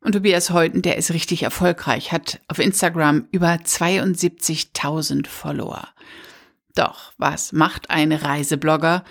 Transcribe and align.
Und 0.02 0.13
Tobias 0.13 0.49
Heuten, 0.52 0.81
der 0.81 0.97
ist 0.97 1.11
richtig 1.11 1.43
erfolgreich, 1.43 2.11
hat 2.11 2.39
auf 2.47 2.59
Instagram 2.59 3.27
über 3.31 3.53
72.000 3.53 5.27
Follower. 5.27 5.88
Doch, 6.75 7.13
was 7.17 7.53
macht 7.53 7.89
ein 7.89 8.11
Reiseblogger, 8.11 9.03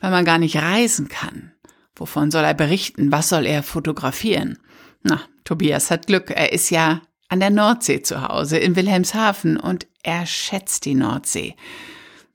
wenn 0.00 0.10
man 0.10 0.24
gar 0.24 0.38
nicht 0.38 0.56
reisen 0.56 1.08
kann? 1.08 1.52
Wovon 1.96 2.30
soll 2.30 2.44
er 2.44 2.54
berichten? 2.54 3.10
Was 3.10 3.28
soll 3.28 3.46
er 3.46 3.62
fotografieren? 3.62 4.58
Na, 5.08 5.20
Tobias 5.44 5.92
hat 5.92 6.08
Glück. 6.08 6.32
Er 6.32 6.52
ist 6.52 6.70
ja 6.70 7.00
an 7.28 7.38
der 7.38 7.50
Nordsee 7.50 8.02
zu 8.02 8.26
Hause 8.26 8.58
in 8.58 8.74
Wilhelmshaven 8.74 9.56
und 9.56 9.86
er 10.02 10.26
schätzt 10.26 10.84
die 10.84 10.96
Nordsee. 10.96 11.54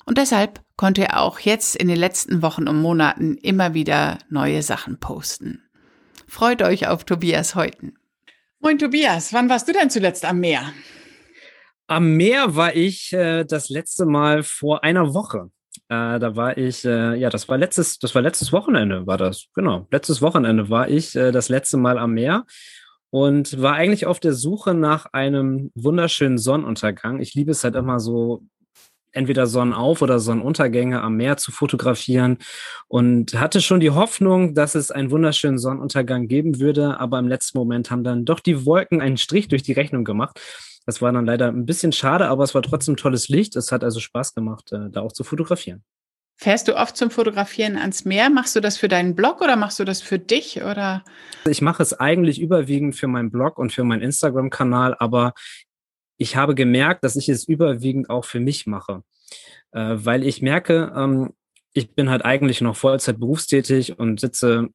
Und 0.05 0.17
deshalb 0.17 0.61
konnte 0.77 1.03
er 1.03 1.22
auch 1.22 1.39
jetzt 1.39 1.75
in 1.75 1.89
den 1.89 1.97
letzten 1.97 2.42
Wochen 2.42 2.69
und 2.69 2.81
Monaten 2.81 3.36
immer 3.36 3.73
wieder 3.73 4.19
neue 4.30 4.64
Sachen 4.64 5.02
posten. 5.02 5.61
Freut 6.30 6.61
euch 6.61 6.88
auf 6.88 7.03
Tobias 7.03 7.55
Heuten. 7.55 7.97
Moin 8.61 8.80
Tobias, 8.80 9.33
wann 9.33 9.49
warst 9.49 9.67
du 9.67 9.73
denn 9.73 9.89
zuletzt 9.89 10.23
am 10.23 10.39
Meer? 10.39 10.72
Am 11.88 12.16
Meer 12.16 12.55
war 12.55 12.73
ich 12.73 13.11
äh, 13.11 13.44
das 13.44 13.67
letzte 13.67 14.05
Mal 14.05 14.44
vor 14.44 14.86
einer 14.86 15.14
Woche. 15.14 15.52
Äh, 15.92 16.20
da 16.20 16.38
war 16.38 16.58
ich, 16.58 16.86
äh, 16.86 17.16
ja, 17.16 17.30
das 17.30 17.50
war 17.50 17.58
letztes, 17.58 18.00
das 18.00 18.16
war 18.16 18.22
letztes 18.22 18.53
Wochenende, 18.53 19.06
war 19.08 19.17
das, 19.17 19.47
genau. 19.53 19.88
Letztes 19.92 20.22
Wochenende 20.22 20.70
war 20.70 20.88
ich 20.88 21.17
äh, 21.17 21.33
das 21.33 21.50
letzte 21.50 21.75
Mal 21.75 21.98
am 21.98 22.14
Meer 22.14 22.45
und 23.09 23.61
war 23.61 23.73
eigentlich 23.73 24.06
auf 24.06 24.22
der 24.22 24.31
Suche 24.31 24.73
nach 24.73 25.08
einem 25.11 25.70
wunderschönen 25.75 26.38
Sonnenuntergang. 26.38 27.20
Ich 27.20 27.33
liebe 27.33 27.52
es 27.52 27.66
halt 27.66 27.76
immer 27.76 27.99
so, 27.99 28.42
entweder 29.11 29.48
Sonnenauf- 29.48 30.02
oder 30.02 30.20
Sonnenuntergänge 30.20 31.02
am 31.02 31.17
Meer 31.17 31.36
zu 31.36 31.52
fotografieren 31.52 32.37
und 32.87 33.37
hatte 33.37 33.60
schon 33.60 33.82
die 33.82 33.92
Hoffnung, 33.92 34.55
dass 34.55 34.76
es 34.76 34.92
einen 34.92 35.11
wunderschönen 35.11 35.58
Sonnenuntergang 35.58 36.30
geben 36.30 36.61
würde, 36.61 37.02
aber 37.02 37.20
im 37.20 37.27
letzten 37.27 37.58
Moment 37.58 37.92
haben 37.92 38.05
dann 38.05 38.23
doch 38.23 38.39
die 38.39 38.66
Wolken 38.66 39.02
einen 39.02 39.17
Strich 39.17 39.49
durch 39.49 39.64
die 39.64 39.73
Rechnung 39.73 40.05
gemacht. 40.05 40.39
Das 40.86 41.02
war 41.02 41.11
dann 41.11 41.25
leider 41.25 41.47
ein 41.47 41.65
bisschen 41.65 41.92
schade, 41.92 42.27
aber 42.27 42.43
es 42.43 42.55
war 42.55 42.61
trotzdem 42.61 42.97
tolles 42.97 43.30
Licht. 43.30 43.55
Es 43.55 43.71
hat 43.71 43.83
also 43.83 43.99
Spaß 43.99 44.33
gemacht, 44.33 44.71
äh, 44.71 44.89
da 44.89 45.02
auch 45.02 45.11
zu 45.11 45.23
fotografieren. 45.23 45.83
Fährst 46.37 46.67
du 46.67 46.75
oft 46.75 46.97
zum 46.97 47.11
Fotografieren 47.11 47.77
ans 47.77 48.03
Meer? 48.03 48.31
Machst 48.31 48.55
du 48.55 48.61
das 48.61 48.77
für 48.77 48.87
deinen 48.87 49.15
Blog 49.15 49.42
oder 49.42 49.55
machst 49.55 49.80
du 49.80 49.83
das 49.83 50.02
für 50.02 50.17
dich 50.17 50.64
oder? 50.64 51.03
Ich 51.47 51.61
mache 51.61 51.83
es 51.83 51.93
eigentlich 51.93 52.42
überwiegend 52.42 52.95
für 52.95 53.08
meinen 53.08 53.30
Blog 53.30 53.59
und 53.59 53.71
für 53.71 53.83
meinen 53.83 54.02
Instagram-Kanal, 54.02 54.95
aber 54.97 55.33
ich 56.17 56.36
habe 56.36 56.55
gemerkt, 56.55 57.03
dass 57.03 57.15
ich 57.15 57.30
es 57.30 57.48
überwiegend 57.48 58.09
auch 58.09 58.25
für 58.25 58.39
mich 58.39 58.65
mache, 58.65 59.03
äh, 59.71 59.98
weil 59.98 60.25
ich 60.25 60.42
merke, 60.42 60.92
ähm, 60.95 61.33
ich 61.73 61.93
bin 61.93 62.09
halt 62.09 62.25
eigentlich 62.25 62.59
noch 62.61 62.75
Vollzeit 62.75 63.19
berufstätig 63.19 63.99
und 63.99 64.19
sitze 64.19 64.69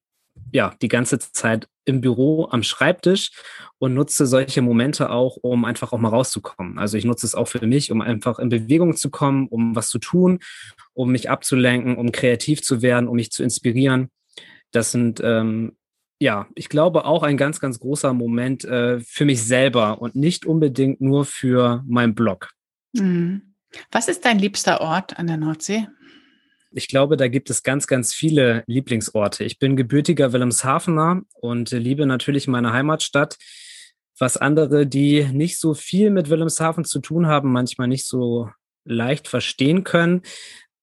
ja 0.53 0.75
die 0.83 0.89
ganze 0.89 1.19
Zeit 1.19 1.69
im 1.85 2.01
Büro 2.01 2.49
am 2.51 2.63
Schreibtisch 2.63 3.31
und 3.79 3.95
nutze 3.95 4.27
solche 4.27 4.63
Momente 4.63 5.11
auch, 5.11 5.37
um 5.37 5.65
einfach 5.65 5.93
auch 5.93 5.99
mal 5.99 6.09
rauszukommen. 6.09 6.79
Also 6.79 6.97
ich 6.97 7.05
nutze 7.05 7.27
es 7.27 7.35
auch 7.35 7.47
für 7.47 7.65
mich, 7.67 7.93
um 7.93 8.01
einfach 8.01 8.39
in 8.39 8.49
Bewegung 8.49 8.97
zu 8.97 9.11
kommen, 9.11 9.47
um 9.49 9.77
was 9.77 9.89
zu 9.89 9.99
tun, 9.99 10.41
um 10.95 11.13
mich 11.13 11.31
abzulenken, 11.31 11.97
um 11.97 12.11
kreativ 12.13 12.63
zu 12.63 12.83
werden, 12.83 13.09
um 13.09 13.17
mich 13.17 13.31
zu 13.31 13.43
inspirieren. 13.43 14.11
Das 14.73 14.93
sind 14.93 15.21
ähm, 15.23 15.77
ja, 16.19 16.47
ich 16.55 16.69
glaube 16.69 17.05
auch 17.05 17.23
ein 17.23 17.37
ganz, 17.37 17.61
ganz 17.61 17.79
großer 17.79 18.13
Moment 18.15 18.65
äh, 18.65 19.01
für 19.01 19.25
mich 19.25 19.43
selber 19.43 20.01
und 20.01 20.17
nicht 20.17 20.47
unbedingt 20.47 21.01
nur 21.01 21.25
für 21.25 21.85
meinen 21.87 22.15
Blog. 22.15 22.51
Mhm. 22.95 23.55
Was 23.91 24.09
ist 24.09 24.25
dein 24.25 24.39
liebster 24.39 24.81
Ort 24.81 25.19
an 25.19 25.27
der 25.27 25.37
Nordsee? 25.37 25.89
Ich 26.71 26.89
glaube, 26.89 27.17
da 27.17 27.29
gibt 27.29 27.51
es 27.51 27.63
ganz, 27.63 27.87
ganz 27.87 28.13
viele 28.13 28.65
Lieblingsorte. 28.67 29.45
Ich 29.45 29.59
bin 29.59 29.77
gebürtiger 29.77 30.33
Wilhelmshavener 30.33 31.23
und 31.35 31.71
liebe 31.71 32.07
natürlich 32.07 32.49
meine 32.49 32.73
Heimatstadt. 32.73 33.37
Was 34.19 34.37
andere, 34.37 34.87
die 34.87 35.25
nicht 35.25 35.59
so 35.59 35.75
viel 35.75 36.11
mit 36.11 36.31
Wilhelmshaven 36.31 36.85
zu 36.85 37.01
tun 37.01 37.27
haben, 37.27 37.53
manchmal 37.53 37.89
nicht 37.89 38.07
so 38.07 38.51
leicht 38.85 39.29
verstehen 39.29 39.85
können. 39.85 40.23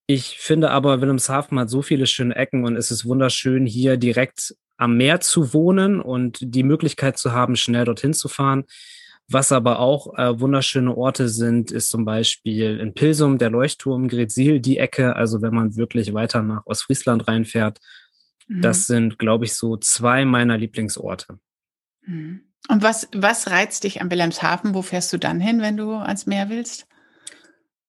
Ich 0.06 0.38
finde 0.40 0.72
aber, 0.72 1.02
Wilhelmshaven 1.02 1.58
hat 1.60 1.70
so 1.70 1.82
viele 1.82 2.06
schöne 2.06 2.36
Ecken 2.36 2.66
und 2.66 2.76
es 2.76 2.92
ist 2.92 3.06
wunderschön, 3.06 3.66
hier 3.66 3.98
direkt 3.98 4.56
am 4.78 4.98
Meer 4.98 5.22
zu 5.22 5.54
wohnen 5.54 6.02
und 6.02 6.40
die 6.42 6.64
Möglichkeit 6.64 7.18
zu 7.18 7.32
haben, 7.32 7.56
schnell 7.56 7.86
dorthin 7.86 8.14
zu 8.14 8.28
fahren. 8.28 8.66
Was 9.30 9.52
aber 9.52 9.80
auch 9.80 10.18
äh, 10.18 10.40
wunderschöne 10.40 10.96
Orte 10.96 11.30
sind, 11.30 11.72
ist 11.72 11.90
zum 11.90 12.06
Beispiel 12.06 12.80
in 12.80 12.94
Pilsum 12.94 13.38
der 13.38 13.50
Leuchtturm, 13.50 14.08
Gretzil, 14.08 14.60
die 14.60 14.78
Ecke. 14.78 15.16
Also 15.16 15.42
wenn 15.42 15.54
man 15.54 15.76
wirklich 15.76 16.14
weiter 16.14 16.44
nach 16.44 16.66
Ostfriesland 16.66 17.28
reinfährt, 17.28 17.80
mhm. 18.48 18.62
das 18.62 18.86
sind, 18.86 19.18
glaube 19.20 19.46
ich, 19.46 19.56
so 19.56 19.78
zwei 19.78 20.26
meiner 20.26 20.58
Lieblingsorte. 20.58 21.40
Mhm. 22.06 22.42
Und 22.70 22.82
was, 22.82 23.10
was 23.14 23.50
reizt 23.50 23.84
dich 23.84 24.02
an 24.02 24.10
Wilhelmshaven? 24.10 24.74
Wo 24.74 24.82
fährst 24.82 25.12
du 25.14 25.18
dann 25.18 25.40
hin, 25.40 25.62
wenn 25.62 25.78
du 25.78 25.94
ans 25.94 26.26
Meer 26.26 26.50
willst? 26.50 26.88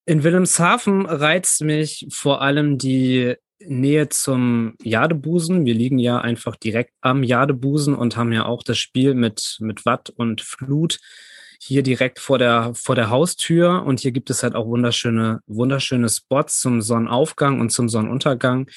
In 0.07 0.23
Wilhelmshaven 0.23 1.07
reizt 1.07 1.63
mich 1.63 2.07
vor 2.11 2.43
allem 2.43 2.77
die 2.79 3.37
Nähe 3.61 4.09
zum 4.09 4.75
Jadebusen. 4.83 5.65
Wir 5.65 5.75
liegen 5.75 5.99
ja 5.99 6.19
einfach 6.21 6.57
direkt 6.57 6.93
am 7.01 7.23
Jadebusen 7.23 7.95
und 7.95 8.17
haben 8.17 8.33
ja 8.33 8.47
auch 8.47 8.63
das 8.63 8.79
Spiel 8.79 9.15
mit, 9.15 9.59
mit 9.61 9.87
Watt 9.87 10.11
und 10.11 10.41
Flut 10.41 10.99
hier 11.61 11.83
direkt 11.83 12.19
vor 12.19 12.39
der, 12.39 12.73
vor 12.75 12.95
der 12.95 13.11
Haustür. 13.11 13.85
Und 13.85 14.01
hier 14.01 14.13
gibt 14.13 14.31
es 14.31 14.43
halt 14.43 14.55
auch 14.55 14.67
wunderschöne, 14.67 15.41
wunderschöne 15.47 16.09
Spots 16.09 16.61
zum 16.61 16.83
Sonnenaufgang 16.83 17.61
und 17.61 17.71
zum 17.71 17.89
Sonnenuntergang. 17.89 18.69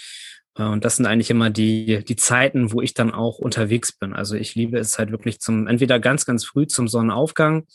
Äh, 0.58 0.64
und 0.64 0.86
das 0.86 0.96
sind 0.98 1.06
eigentlich 1.06 1.30
immer 1.30 1.50
die, 1.50 2.04
die 2.06 2.16
Zeiten, 2.16 2.72
wo 2.72 2.82
ich 2.82 2.94
dann 2.94 3.14
auch 3.14 3.40
unterwegs 3.40 3.92
bin. 3.92 4.14
Also 4.14 4.36
ich 4.36 4.56
liebe 4.56 4.78
es 4.78 4.98
halt 4.98 5.12
wirklich 5.12 5.40
zum, 5.40 5.68
entweder 5.68 6.00
ganz, 6.00 6.26
ganz 6.26 6.46
früh 6.46 6.68
zum 6.68 6.88
Sonnenaufgang 6.88 7.66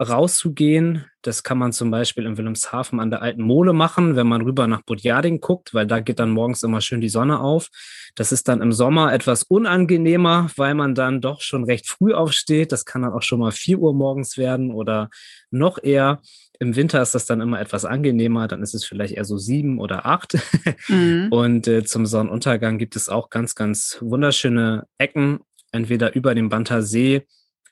rauszugehen. 0.00 1.04
Das 1.22 1.42
kann 1.42 1.58
man 1.58 1.72
zum 1.72 1.90
Beispiel 1.90 2.24
in 2.24 2.36
Wilhelmshaven 2.36 3.00
an 3.00 3.10
der 3.10 3.20
alten 3.20 3.42
Mole 3.42 3.72
machen, 3.72 4.14
wenn 4.14 4.28
man 4.28 4.42
rüber 4.42 4.66
nach 4.66 4.82
Budjading 4.82 5.40
guckt, 5.40 5.74
weil 5.74 5.86
da 5.86 6.00
geht 6.00 6.20
dann 6.20 6.30
morgens 6.30 6.62
immer 6.62 6.80
schön 6.80 7.00
die 7.00 7.08
Sonne 7.08 7.40
auf. 7.40 7.68
Das 8.14 8.30
ist 8.30 8.48
dann 8.48 8.62
im 8.62 8.72
Sommer 8.72 9.12
etwas 9.12 9.42
unangenehmer, 9.42 10.50
weil 10.56 10.74
man 10.74 10.94
dann 10.94 11.20
doch 11.20 11.40
schon 11.40 11.64
recht 11.64 11.88
früh 11.88 12.14
aufsteht. 12.14 12.70
Das 12.70 12.84
kann 12.84 13.02
dann 13.02 13.12
auch 13.12 13.22
schon 13.22 13.40
mal 13.40 13.50
vier 13.50 13.78
Uhr 13.78 13.92
morgens 13.92 14.38
werden 14.38 14.72
oder 14.72 15.10
noch 15.50 15.82
eher. 15.82 16.20
Im 16.60 16.76
Winter 16.76 17.02
ist 17.02 17.14
das 17.14 17.26
dann 17.26 17.40
immer 17.40 17.60
etwas 17.60 17.84
angenehmer, 17.84 18.48
dann 18.48 18.62
ist 18.62 18.74
es 18.74 18.84
vielleicht 18.84 19.14
eher 19.14 19.24
so 19.24 19.36
sieben 19.36 19.78
oder 19.78 20.06
acht. 20.06 20.36
Mhm. 20.88 21.28
Und 21.30 21.66
äh, 21.66 21.84
zum 21.84 22.06
Sonnenuntergang 22.06 22.78
gibt 22.78 22.96
es 22.96 23.08
auch 23.08 23.30
ganz, 23.30 23.54
ganz 23.54 23.98
wunderschöne 24.00 24.86
Ecken, 24.96 25.40
entweder 25.70 26.14
über 26.14 26.34
dem 26.34 26.48
Banter 26.48 26.82
See 26.82 27.26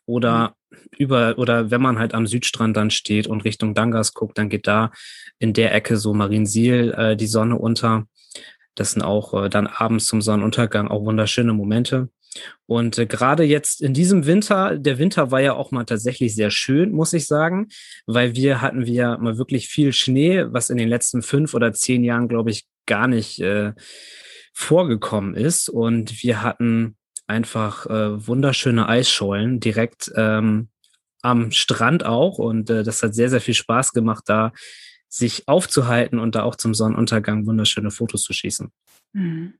oder 0.06 0.56
mhm. 0.70 0.76
über, 0.98 1.38
oder 1.38 1.70
wenn 1.70 1.82
man 1.82 1.98
halt 1.98 2.14
am 2.14 2.26
Südstrand 2.26 2.76
dann 2.76 2.90
steht 2.90 3.26
und 3.26 3.44
Richtung 3.44 3.74
Dangas 3.74 4.14
guckt, 4.14 4.38
dann 4.38 4.48
geht 4.48 4.66
da 4.66 4.92
in 5.38 5.52
der 5.52 5.74
Ecke 5.74 5.96
so 5.96 6.14
Mariensiel 6.14 6.94
äh, 6.96 7.16
die 7.16 7.26
Sonne 7.26 7.56
unter. 7.56 8.06
Das 8.74 8.92
sind 8.92 9.02
auch 9.02 9.44
äh, 9.44 9.48
dann 9.48 9.66
abends 9.66 10.06
zum 10.06 10.22
Sonnenuntergang 10.22 10.88
auch 10.88 11.04
wunderschöne 11.04 11.52
Momente. 11.52 12.08
Und 12.66 12.98
äh, 12.98 13.06
gerade 13.06 13.44
jetzt 13.44 13.80
in 13.80 13.94
diesem 13.94 14.26
Winter, 14.26 14.78
der 14.78 14.98
Winter 14.98 15.30
war 15.30 15.40
ja 15.40 15.54
auch 15.54 15.70
mal 15.70 15.84
tatsächlich 15.84 16.34
sehr 16.34 16.50
schön, 16.50 16.92
muss 16.92 17.12
ich 17.12 17.26
sagen, 17.26 17.68
weil 18.06 18.34
wir 18.34 18.60
hatten 18.60 18.86
wir 18.86 19.18
mal 19.18 19.38
wirklich 19.38 19.68
viel 19.68 19.92
Schnee, 19.92 20.44
was 20.48 20.70
in 20.70 20.76
den 20.76 20.88
letzten 20.88 21.22
fünf 21.22 21.54
oder 21.54 21.72
zehn 21.72 22.04
Jahren, 22.04 22.28
glaube 22.28 22.50
ich, 22.50 22.66
gar 22.86 23.08
nicht 23.08 23.40
äh, 23.40 23.72
vorgekommen 24.52 25.34
ist. 25.34 25.68
Und 25.68 26.22
wir 26.22 26.42
hatten 26.42 26.96
einfach 27.26 27.86
äh, 27.86 28.26
wunderschöne 28.26 28.88
Eisschollen 28.88 29.60
direkt 29.60 30.10
ähm, 30.16 30.68
am 31.22 31.50
Strand 31.50 32.04
auch. 32.04 32.38
Und 32.38 32.70
äh, 32.70 32.82
das 32.82 33.02
hat 33.02 33.14
sehr, 33.14 33.30
sehr 33.30 33.40
viel 33.40 33.54
Spaß 33.54 33.92
gemacht, 33.92 34.24
da 34.26 34.52
sich 35.08 35.48
aufzuhalten 35.48 36.18
und 36.18 36.34
da 36.34 36.42
auch 36.42 36.56
zum 36.56 36.74
Sonnenuntergang 36.74 37.46
wunderschöne 37.46 37.90
Fotos 37.90 38.22
zu 38.22 38.32
schießen. 38.32 38.70
Mhm. 39.12 39.54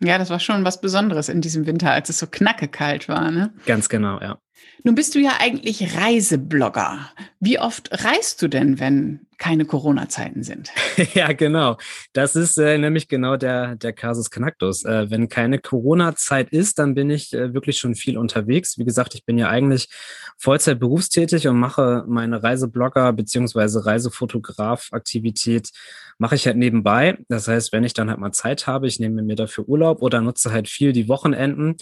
Ja, 0.00 0.18
das 0.18 0.30
war 0.30 0.40
schon 0.40 0.64
was 0.64 0.80
Besonderes 0.80 1.28
in 1.28 1.40
diesem 1.40 1.66
Winter, 1.66 1.92
als 1.92 2.08
es 2.08 2.18
so 2.18 2.26
knackekalt 2.26 3.08
war, 3.08 3.30
ne? 3.30 3.54
Ganz 3.64 3.88
genau, 3.88 4.20
ja. 4.20 4.38
Nun 4.82 4.94
bist 4.94 5.14
du 5.14 5.18
ja 5.18 5.38
eigentlich 5.40 5.96
Reiseblogger. 5.96 7.10
Wie 7.40 7.58
oft 7.58 7.90
reist 8.04 8.42
du 8.42 8.48
denn, 8.48 8.78
wenn 8.78 9.26
keine 9.38 9.64
Corona-Zeiten 9.64 10.42
sind? 10.42 10.70
ja, 11.14 11.32
genau. 11.32 11.78
Das 12.12 12.36
ist 12.36 12.58
äh, 12.58 12.76
nämlich 12.76 13.08
genau 13.08 13.36
der, 13.36 13.76
der 13.76 13.92
Kasus 13.92 14.30
Knacktus. 14.30 14.84
Äh, 14.84 15.10
wenn 15.10 15.28
keine 15.28 15.58
Corona-Zeit 15.58 16.50
ist, 16.50 16.78
dann 16.78 16.94
bin 16.94 17.08
ich 17.10 17.32
äh, 17.32 17.54
wirklich 17.54 17.78
schon 17.78 17.94
viel 17.94 18.18
unterwegs. 18.18 18.78
Wie 18.78 18.84
gesagt, 18.84 19.14
ich 19.14 19.24
bin 19.24 19.38
ja 19.38 19.48
eigentlich 19.48 19.88
Vollzeit 20.36 20.78
berufstätig 20.80 21.48
und 21.48 21.58
mache 21.58 22.04
meine 22.06 22.42
Reiseblogger 22.42 23.12
beziehungsweise 23.12 23.86
Reisefotograf-Aktivität 23.86 25.70
mache 26.18 26.34
ich 26.34 26.46
halt 26.46 26.56
nebenbei. 26.56 27.18
Das 27.28 27.48
heißt, 27.48 27.72
wenn 27.72 27.84
ich 27.84 27.94
dann 27.94 28.10
halt 28.10 28.20
mal 28.20 28.32
Zeit 28.32 28.66
habe, 28.66 28.86
ich 28.86 29.00
nehme 29.00 29.22
mir 29.22 29.36
dafür 29.36 29.68
Urlaub 29.68 30.02
oder 30.02 30.20
nutze 30.20 30.52
halt 30.52 30.68
viel 30.68 30.92
die 30.92 31.08
Wochenenden, 31.08 31.76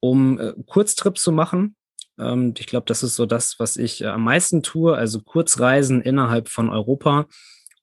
um 0.00 0.40
äh, 0.40 0.54
Kurztrips 0.66 1.22
zu 1.22 1.32
machen 1.32 1.76
ähm, 2.18 2.54
ich 2.58 2.66
glaube, 2.66 2.86
das 2.86 3.02
ist 3.02 3.16
so 3.16 3.26
das, 3.26 3.58
was 3.58 3.76
ich 3.76 4.02
äh, 4.02 4.06
am 4.06 4.24
meisten 4.24 4.62
tue, 4.62 4.96
also 4.96 5.20
Kurzreisen 5.20 6.00
innerhalb 6.02 6.48
von 6.48 6.70
Europa 6.70 7.26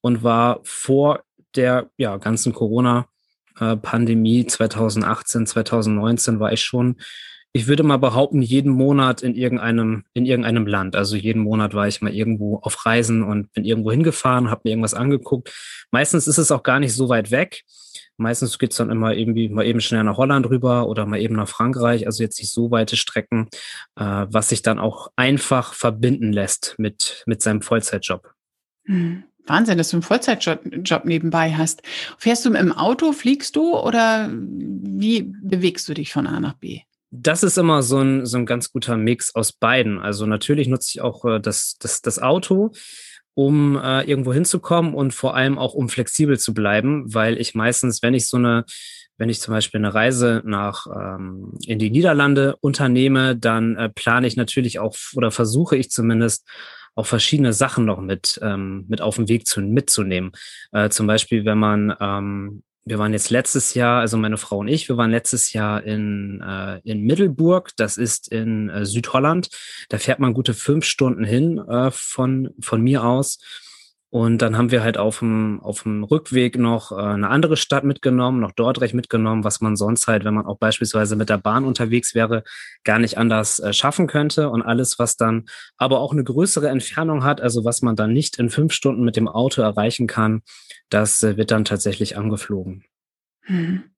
und 0.00 0.22
war 0.22 0.60
vor 0.64 1.22
der 1.54 1.90
ja, 1.96 2.16
ganzen 2.18 2.52
Corona-Pandemie 2.52 4.46
2018, 4.46 5.46
2019 5.46 6.40
war 6.40 6.52
ich 6.52 6.62
schon, 6.62 6.96
ich 7.52 7.66
würde 7.66 7.82
mal 7.82 7.96
behaupten, 7.96 8.42
jeden 8.42 8.70
Monat 8.70 9.22
in 9.22 9.34
irgendeinem, 9.34 10.04
in 10.12 10.26
irgendeinem 10.26 10.66
Land. 10.66 10.94
Also 10.94 11.16
jeden 11.16 11.42
Monat 11.42 11.72
war 11.74 11.88
ich 11.88 12.02
mal 12.02 12.12
irgendwo 12.12 12.58
auf 12.58 12.84
Reisen 12.84 13.22
und 13.22 13.52
bin 13.52 13.64
irgendwo 13.64 13.90
hingefahren, 13.90 14.50
habe 14.50 14.62
mir 14.64 14.70
irgendwas 14.70 14.94
angeguckt. 14.94 15.52
Meistens 15.90 16.26
ist 16.26 16.38
es 16.38 16.52
auch 16.52 16.62
gar 16.62 16.80
nicht 16.80 16.94
so 16.94 17.08
weit 17.08 17.30
weg. 17.30 17.64
Meistens 18.18 18.58
geht's 18.58 18.76
dann 18.76 18.90
immer 18.90 19.14
irgendwie 19.14 19.48
mal 19.48 19.66
eben 19.66 19.80
schnell 19.80 20.04
nach 20.04 20.16
Holland 20.16 20.48
rüber 20.48 20.86
oder 20.86 21.06
mal 21.06 21.20
eben 21.20 21.36
nach 21.36 21.48
Frankreich, 21.48 22.06
also 22.06 22.22
jetzt 22.22 22.38
nicht 22.38 22.50
so 22.50 22.70
weite 22.70 22.96
Strecken, 22.96 23.48
äh, 23.96 24.26
was 24.28 24.48
sich 24.48 24.62
dann 24.62 24.78
auch 24.78 25.08
einfach 25.16 25.74
verbinden 25.74 26.32
lässt 26.32 26.74
mit, 26.78 27.24
mit 27.26 27.42
seinem 27.42 27.62
Vollzeitjob. 27.62 28.32
Hm. 28.86 29.24
Wahnsinn, 29.46 29.78
dass 29.78 29.90
du 29.90 29.96
einen 29.96 30.02
Vollzeitjob 30.02 31.04
nebenbei 31.04 31.54
hast. 31.54 31.82
Fährst 32.18 32.44
du 32.44 32.52
im 32.52 32.72
Auto, 32.72 33.12
fliegst 33.12 33.54
du 33.54 33.78
oder 33.78 34.28
wie 34.32 35.22
bewegst 35.22 35.88
du 35.88 35.94
dich 35.94 36.12
von 36.12 36.26
A 36.26 36.40
nach 36.40 36.54
B? 36.54 36.80
Das 37.18 37.42
ist 37.42 37.56
immer 37.56 37.82
so 37.82 37.98
ein, 37.98 38.26
so 38.26 38.38
ein 38.38 38.46
ganz 38.46 38.70
guter 38.72 38.96
Mix 38.96 39.34
aus 39.34 39.52
beiden. 39.52 39.98
Also 39.98 40.26
natürlich 40.26 40.68
nutze 40.68 40.90
ich 40.94 41.00
auch 41.00 41.24
äh, 41.24 41.40
das, 41.40 41.76
das, 41.78 42.02
das 42.02 42.20
Auto 42.20 42.72
um 43.36 43.76
äh, 43.76 44.02
irgendwo 44.04 44.32
hinzukommen 44.32 44.94
und 44.94 45.12
vor 45.12 45.36
allem 45.36 45.58
auch 45.58 45.74
um 45.74 45.90
flexibel 45.90 46.38
zu 46.38 46.54
bleiben, 46.54 47.12
weil 47.12 47.38
ich 47.38 47.54
meistens, 47.54 48.02
wenn 48.02 48.14
ich 48.14 48.28
so 48.28 48.38
eine, 48.38 48.64
wenn 49.18 49.28
ich 49.28 49.42
zum 49.42 49.52
Beispiel 49.52 49.78
eine 49.78 49.92
Reise 49.92 50.42
nach 50.46 50.86
ähm, 50.86 51.52
in 51.66 51.78
die 51.78 51.90
Niederlande 51.90 52.56
unternehme, 52.60 53.36
dann 53.36 53.76
äh, 53.76 53.90
plane 53.90 54.26
ich 54.26 54.36
natürlich 54.36 54.78
auch 54.78 54.96
oder 55.14 55.30
versuche 55.30 55.76
ich 55.76 55.90
zumindest 55.90 56.48
auch 56.94 57.04
verschiedene 57.04 57.52
Sachen 57.52 57.84
noch 57.84 58.00
mit 58.00 58.40
ähm, 58.42 58.86
mit 58.88 59.02
auf 59.02 59.16
den 59.16 59.28
Weg 59.28 59.46
zu 59.46 59.60
mitzunehmen. 59.60 60.32
Äh, 60.72 60.88
zum 60.88 61.06
Beispiel, 61.06 61.44
wenn 61.44 61.58
man 61.58 61.94
ähm, 62.00 62.62
wir 62.86 63.00
waren 63.00 63.12
jetzt 63.12 63.30
letztes 63.30 63.74
Jahr, 63.74 64.00
also 64.00 64.16
meine 64.16 64.36
Frau 64.36 64.58
und 64.58 64.68
ich, 64.68 64.88
wir 64.88 64.96
waren 64.96 65.10
letztes 65.10 65.52
Jahr 65.52 65.82
in, 65.82 66.40
äh, 66.40 66.78
in 66.84 67.02
Middelburg, 67.02 67.72
das 67.76 67.98
ist 67.98 68.28
in 68.28 68.70
äh, 68.70 68.86
Südholland. 68.86 69.48
Da 69.88 69.98
fährt 69.98 70.20
man 70.20 70.34
gute 70.34 70.54
fünf 70.54 70.84
Stunden 70.84 71.24
hin 71.24 71.58
äh, 71.58 71.90
von, 71.90 72.50
von 72.60 72.80
mir 72.80 73.02
aus. 73.02 73.38
Und 74.10 74.38
dann 74.38 74.56
haben 74.56 74.70
wir 74.70 74.84
halt 74.84 74.98
auf 74.98 75.18
dem, 75.18 75.60
auf 75.62 75.82
dem 75.82 76.04
Rückweg 76.04 76.58
noch 76.58 76.92
äh, 76.92 76.94
eine 76.94 77.28
andere 77.28 77.56
Stadt 77.56 77.82
mitgenommen, 77.82 78.40
noch 78.40 78.52
Dordrecht 78.52 78.94
mitgenommen, 78.94 79.42
was 79.42 79.60
man 79.60 79.74
sonst 79.74 80.06
halt, 80.06 80.24
wenn 80.24 80.34
man 80.34 80.46
auch 80.46 80.58
beispielsweise 80.58 81.16
mit 81.16 81.28
der 81.28 81.38
Bahn 81.38 81.64
unterwegs 81.64 82.14
wäre, 82.14 82.44
gar 82.84 83.00
nicht 83.00 83.18
anders 83.18 83.58
äh, 83.58 83.72
schaffen 83.72 84.06
könnte. 84.06 84.48
Und 84.48 84.62
alles, 84.62 84.98
was 85.00 85.16
dann 85.16 85.46
aber 85.76 86.00
auch 86.00 86.12
eine 86.12 86.22
größere 86.22 86.68
Entfernung 86.68 87.24
hat, 87.24 87.40
also 87.40 87.64
was 87.64 87.82
man 87.82 87.96
dann 87.96 88.12
nicht 88.12 88.38
in 88.38 88.48
fünf 88.48 88.72
Stunden 88.72 89.04
mit 89.04 89.16
dem 89.16 89.28
Auto 89.28 89.60
erreichen 89.60 90.06
kann, 90.06 90.42
das 90.88 91.22
äh, 91.24 91.36
wird 91.36 91.50
dann 91.50 91.64
tatsächlich 91.64 92.16
angeflogen. 92.16 92.84
Hm. 93.42 93.90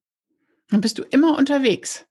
Dann 0.69 0.81
bist 0.81 0.97
du 0.97 1.03
immer 1.03 1.37
unterwegs. 1.37 2.05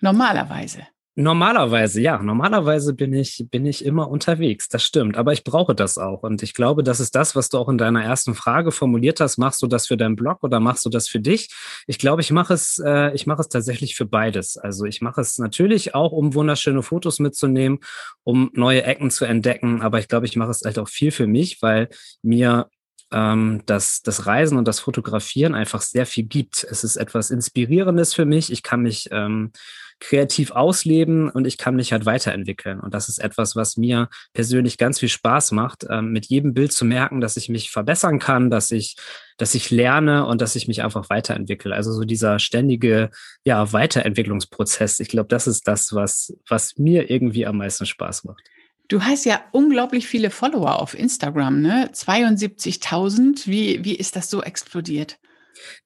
Normalerweise. 0.00 0.86
Normalerweise, 1.20 2.00
ja. 2.00 2.22
Normalerweise 2.22 2.94
bin 2.94 3.12
ich, 3.12 3.44
bin 3.50 3.66
ich 3.66 3.84
immer 3.84 4.08
unterwegs. 4.08 4.68
Das 4.68 4.84
stimmt. 4.84 5.16
Aber 5.16 5.32
ich 5.32 5.42
brauche 5.42 5.74
das 5.74 5.98
auch. 5.98 6.22
Und 6.22 6.44
ich 6.44 6.54
glaube, 6.54 6.84
das 6.84 7.00
ist 7.00 7.16
das, 7.16 7.34
was 7.34 7.48
du 7.48 7.58
auch 7.58 7.68
in 7.68 7.76
deiner 7.76 8.04
ersten 8.04 8.36
Frage 8.36 8.70
formuliert 8.70 9.18
hast. 9.18 9.36
Machst 9.36 9.60
du 9.60 9.66
das 9.66 9.88
für 9.88 9.96
deinen 9.96 10.14
Blog 10.14 10.44
oder 10.44 10.60
machst 10.60 10.86
du 10.86 10.90
das 10.90 11.08
für 11.08 11.18
dich? 11.18 11.52
Ich 11.88 11.98
glaube, 11.98 12.22
ich 12.22 12.30
mache 12.30 12.54
es, 12.54 12.80
äh, 12.84 13.12
ich 13.16 13.26
mache 13.26 13.40
es 13.40 13.48
tatsächlich 13.48 13.96
für 13.96 14.06
beides. 14.06 14.58
Also 14.58 14.84
ich 14.84 15.02
mache 15.02 15.20
es 15.20 15.38
natürlich 15.38 15.92
auch, 15.92 16.12
um 16.12 16.34
wunderschöne 16.34 16.84
Fotos 16.84 17.18
mitzunehmen, 17.18 17.80
um 18.22 18.52
neue 18.54 18.84
Ecken 18.84 19.10
zu 19.10 19.24
entdecken. 19.24 19.82
Aber 19.82 19.98
ich 19.98 20.06
glaube, 20.06 20.26
ich 20.26 20.36
mache 20.36 20.52
es 20.52 20.62
halt 20.64 20.78
auch 20.78 20.88
viel 20.88 21.10
für 21.10 21.26
mich, 21.26 21.60
weil 21.62 21.88
mir 22.22 22.68
ähm, 23.12 23.62
dass 23.66 24.02
das 24.02 24.26
Reisen 24.26 24.58
und 24.58 24.68
das 24.68 24.80
Fotografieren 24.80 25.54
einfach 25.54 25.80
sehr 25.80 26.06
viel 26.06 26.24
gibt. 26.24 26.64
Es 26.64 26.84
ist 26.84 26.96
etwas 26.96 27.30
Inspirierendes 27.30 28.14
für 28.14 28.24
mich. 28.24 28.52
Ich 28.52 28.62
kann 28.62 28.82
mich 28.82 29.08
ähm, 29.12 29.52
kreativ 30.00 30.52
ausleben 30.52 31.28
und 31.28 31.46
ich 31.46 31.58
kann 31.58 31.74
mich 31.74 31.92
halt 31.92 32.06
weiterentwickeln. 32.06 32.80
Und 32.80 32.94
das 32.94 33.08
ist 33.08 33.18
etwas, 33.18 33.56
was 33.56 33.76
mir 33.76 34.08
persönlich 34.32 34.78
ganz 34.78 35.00
viel 35.00 35.08
Spaß 35.08 35.52
macht, 35.52 35.86
ähm, 35.90 36.12
mit 36.12 36.26
jedem 36.26 36.54
Bild 36.54 36.72
zu 36.72 36.84
merken, 36.84 37.20
dass 37.20 37.36
ich 37.36 37.48
mich 37.48 37.70
verbessern 37.70 38.18
kann, 38.18 38.50
dass 38.50 38.70
ich, 38.70 38.96
dass 39.38 39.54
ich 39.54 39.70
lerne 39.70 40.26
und 40.26 40.40
dass 40.40 40.56
ich 40.56 40.68
mich 40.68 40.82
einfach 40.82 41.10
weiterentwickle. 41.10 41.74
Also 41.74 41.92
so 41.92 42.04
dieser 42.04 42.38
ständige, 42.38 43.10
ja, 43.44 43.72
Weiterentwicklungsprozess. 43.72 45.00
Ich 45.00 45.08
glaube, 45.08 45.28
das 45.28 45.46
ist 45.46 45.66
das, 45.66 45.92
was, 45.92 46.36
was 46.48 46.78
mir 46.78 47.10
irgendwie 47.10 47.46
am 47.46 47.58
meisten 47.58 47.86
Spaß 47.86 48.24
macht. 48.24 48.42
Du 48.88 49.02
hast 49.02 49.26
ja 49.26 49.42
unglaublich 49.52 50.06
viele 50.06 50.30
Follower 50.30 50.80
auf 50.80 50.98
Instagram, 50.98 51.60
ne? 51.60 51.90
72.000. 51.92 53.46
Wie, 53.46 53.84
wie 53.84 53.94
ist 53.94 54.16
das 54.16 54.30
so 54.30 54.42
explodiert? 54.42 55.18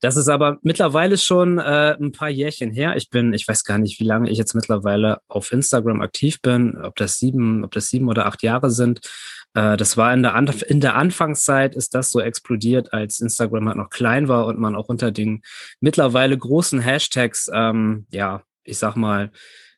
Das 0.01 0.17
ist 0.17 0.29
aber 0.29 0.59
mittlerweile 0.63 1.19
schon 1.19 1.59
äh, 1.59 1.97
ein 1.99 2.13
paar 2.13 2.29
Jährchen 2.29 2.71
her. 2.71 2.95
Ich 2.97 3.11
bin, 3.11 3.33
ich 3.33 3.49
weiß 3.49 3.65
gar 3.65 3.79
nicht, 3.79 3.99
wie 3.99 4.05
lange 4.05 4.31
ich 4.31 4.39
jetzt 4.39 4.55
mittlerweile 4.55 5.19
auf 5.29 5.51
Instagram 5.51 6.01
aktiv 6.01 6.41
bin, 6.43 6.77
ob 6.81 6.95
das 6.97 7.19
sieben, 7.19 7.65
ob 7.65 7.73
das 7.73 7.89
sieben 7.89 8.09
oder 8.09 8.27
acht 8.27 8.43
Jahre 8.43 8.71
sind. 8.71 9.01
Äh, 9.55 9.77
das 9.77 9.97
war 9.97 10.13
in 10.15 10.23
der, 10.23 10.35
Anf 10.35 10.63
in 10.63 10.81
der 10.81 10.95
Anfangszeit 10.95 11.75
ist 11.75 11.95
das 11.95 12.11
so 12.11 12.21
explodiert, 12.21 12.93
als 12.93 13.21
Instagram 13.21 13.67
halt 13.67 13.79
noch 13.79 13.91
klein 13.91 14.29
war 14.29 14.47
und 14.47 14.59
man 14.59 14.77
auch 14.77 14.89
unter 14.89 15.11
den 15.11 15.43
mittlerweile 15.81 16.37
großen 16.37 16.81
Hashtags, 16.81 17.51
ähm, 17.53 18.07
ja, 18.11 18.43
ich 18.65 18.79
sag 18.79 18.95
mal, 18.95 19.33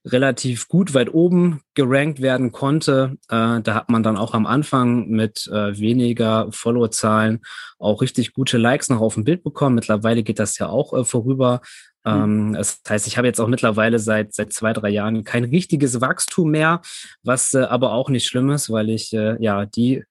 relativ 0.04 0.68
gut 0.68 0.92
weit 0.92 1.12
oben 1.12 1.60
gerankt 1.74 2.20
werden 2.20 2.52
konnte. 2.52 3.16
Äh, 3.30 3.60
da 3.62 3.74
hat 3.74 3.88
man 3.88 4.02
dann 4.02 4.16
auch 4.16 4.34
am 4.34 4.46
Anfang 4.46 5.08
mit 5.08 5.46
äh, 5.48 5.78
weniger 5.78 6.48
Follow-Zahlen 6.50 7.40
auch 7.78 8.02
richtig 8.02 8.34
gute 8.34 8.58
Likes 8.58 8.90
noch 8.90 9.00
auf 9.00 9.14
dem 9.14 9.24
Bild 9.24 9.42
bekommen. 9.42 9.76
Mittlerweile 9.76 10.22
geht 10.22 10.38
das 10.38 10.58
ja 10.58 10.68
auch 10.68 10.92
äh, 10.92 11.04
vorüber. 11.04 11.62
Mhm. 12.04 12.12
Ähm, 12.12 12.52
das 12.52 12.82
heißt, 12.86 13.06
ich 13.06 13.16
habe 13.16 13.26
jetzt 13.26 13.40
auch 13.40 13.48
mittlerweile 13.48 13.98
seit 13.98 14.34
seit 14.34 14.52
zwei 14.52 14.74
drei 14.74 14.90
Jahren 14.90 15.24
kein 15.24 15.44
richtiges 15.44 16.00
Wachstum 16.00 16.50
mehr, 16.50 16.82
was 17.22 17.54
äh, 17.54 17.62
aber 17.62 17.92
auch 17.92 18.10
nicht 18.10 18.26
schlimm 18.26 18.50
ist, 18.50 18.70
weil 18.70 18.90
ich 18.90 19.12
äh, 19.14 19.42
ja 19.42 19.64
die 19.64 20.04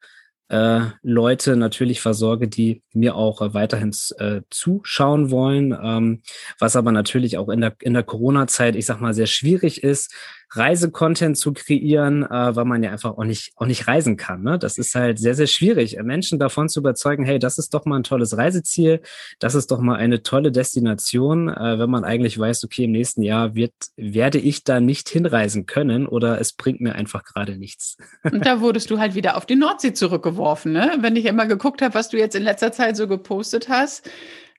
Leute 1.01 1.55
natürlich 1.55 2.01
versorge, 2.01 2.47
die 2.47 2.83
mir 2.93 3.15
auch 3.15 3.41
äh, 3.41 3.53
weiterhin 3.53 3.91
äh, 4.19 4.41
zuschauen 4.49 5.31
wollen, 5.31 5.77
ähm, 5.81 6.21
was 6.59 6.75
aber 6.75 6.91
natürlich 6.91 7.37
auch 7.37 7.49
in 7.49 7.61
der, 7.61 7.75
in 7.81 7.93
der 7.93 8.03
Corona-Zeit, 8.03 8.75
ich 8.75 8.85
sag 8.85 9.01
mal, 9.01 9.13
sehr 9.13 9.25
schwierig 9.25 9.83
ist, 9.83 10.13
Reisecontent 10.55 11.37
zu 11.37 11.53
kreieren, 11.53 12.23
äh, 12.23 12.55
weil 12.55 12.65
man 12.65 12.83
ja 12.83 12.91
einfach 12.91 13.17
auch 13.17 13.23
nicht, 13.23 13.51
auch 13.55 13.65
nicht 13.65 13.87
reisen 13.87 14.17
kann. 14.17 14.43
Ne? 14.43 14.59
Das 14.59 14.77
ist 14.77 14.95
halt 14.95 15.19
sehr, 15.19 15.35
sehr 15.35 15.47
schwierig, 15.47 15.97
Menschen 16.03 16.39
davon 16.39 16.69
zu 16.69 16.79
überzeugen, 16.79 17.25
hey, 17.25 17.39
das 17.39 17.57
ist 17.57 17.73
doch 17.73 17.85
mal 17.85 17.97
ein 17.97 18.03
tolles 18.03 18.37
Reiseziel, 18.37 19.01
das 19.39 19.55
ist 19.55 19.71
doch 19.71 19.79
mal 19.79 19.95
eine 19.95 20.23
tolle 20.23 20.51
Destination, 20.51 21.49
äh, 21.49 21.79
wenn 21.79 21.89
man 21.89 22.03
eigentlich 22.03 22.37
weiß, 22.37 22.63
okay, 22.63 22.85
im 22.85 22.91
nächsten 22.91 23.23
Jahr 23.23 23.55
wird, 23.55 23.73
werde 23.95 24.37
ich 24.37 24.63
da 24.63 24.79
nicht 24.79 25.09
hinreisen 25.09 25.65
können 25.65 26.07
oder 26.07 26.39
es 26.39 26.53
bringt 26.53 26.81
mir 26.81 26.95
einfach 26.95 27.23
gerade 27.23 27.57
nichts. 27.57 27.97
Und 28.23 28.45
da 28.45 28.61
wurdest 28.61 28.89
du 28.89 28.99
halt 28.99 29.15
wieder 29.15 29.37
auf 29.37 29.45
die 29.45 29.55
Nordsee 29.55 29.93
zurückgeworfen, 29.93 30.71
ne? 30.71 30.97
Wenn 30.99 31.15
ich 31.15 31.25
immer 31.25 31.45
geguckt 31.45 31.81
habe, 31.81 31.93
was 31.93 32.09
du 32.09 32.17
jetzt 32.17 32.35
in 32.35 32.43
letzter 32.43 32.71
Zeit 32.71 32.95
so 32.95 33.07
gepostet 33.07 33.69
hast, 33.69 34.09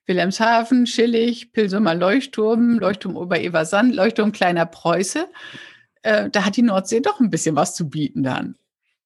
Wilhelmshaven, 0.07 0.85
Schillig, 0.85 1.51
Pilsumer 1.51 1.95
Leuchtturm, 1.95 2.77
Leuchtturm 2.79 3.15
Ober-Eversand, 3.15 3.95
Leuchtturm 3.95 4.31
Kleiner 4.31 4.65
Preuße. 4.65 5.27
Äh, 6.05 6.29
da 6.29 6.45
hat 6.45 6.55
die 6.55 6.61
Nordsee 6.61 6.99
doch 6.99 7.19
ein 7.19 7.31
bisschen 7.31 7.55
was 7.55 7.73
zu 7.73 7.89
bieten 7.89 8.21
dann. 8.21 8.55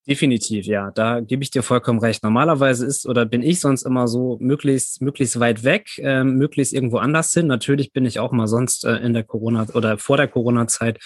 Definitiv, 0.05 0.65
ja. 0.65 0.91
Da 0.91 1.21
gebe 1.21 1.43
ich 1.43 1.51
dir 1.51 1.63
vollkommen 1.63 1.99
recht. 1.99 2.23
Normalerweise 2.23 2.85
ist 2.85 3.07
oder 3.07 3.25
bin 3.25 3.41
ich 3.41 3.61
sonst 3.61 3.83
immer 3.83 4.07
so 4.07 4.37
möglichst, 4.41 5.01
möglichst 5.01 5.39
weit 5.39 5.63
weg, 5.63 5.97
äh, 5.99 6.25
möglichst 6.25 6.73
irgendwo 6.73 6.97
anders 6.97 7.33
hin. 7.33 7.47
Natürlich 7.47 7.93
bin 7.93 8.05
ich 8.05 8.19
auch 8.19 8.33
mal 8.33 8.47
sonst 8.47 8.83
äh, 8.83 8.97
in 8.97 9.13
der 9.13 9.23
Corona 9.23 9.67
oder 9.73 9.97
vor 9.97 10.17
der 10.17 10.27
Corona-Zeit 10.27 10.99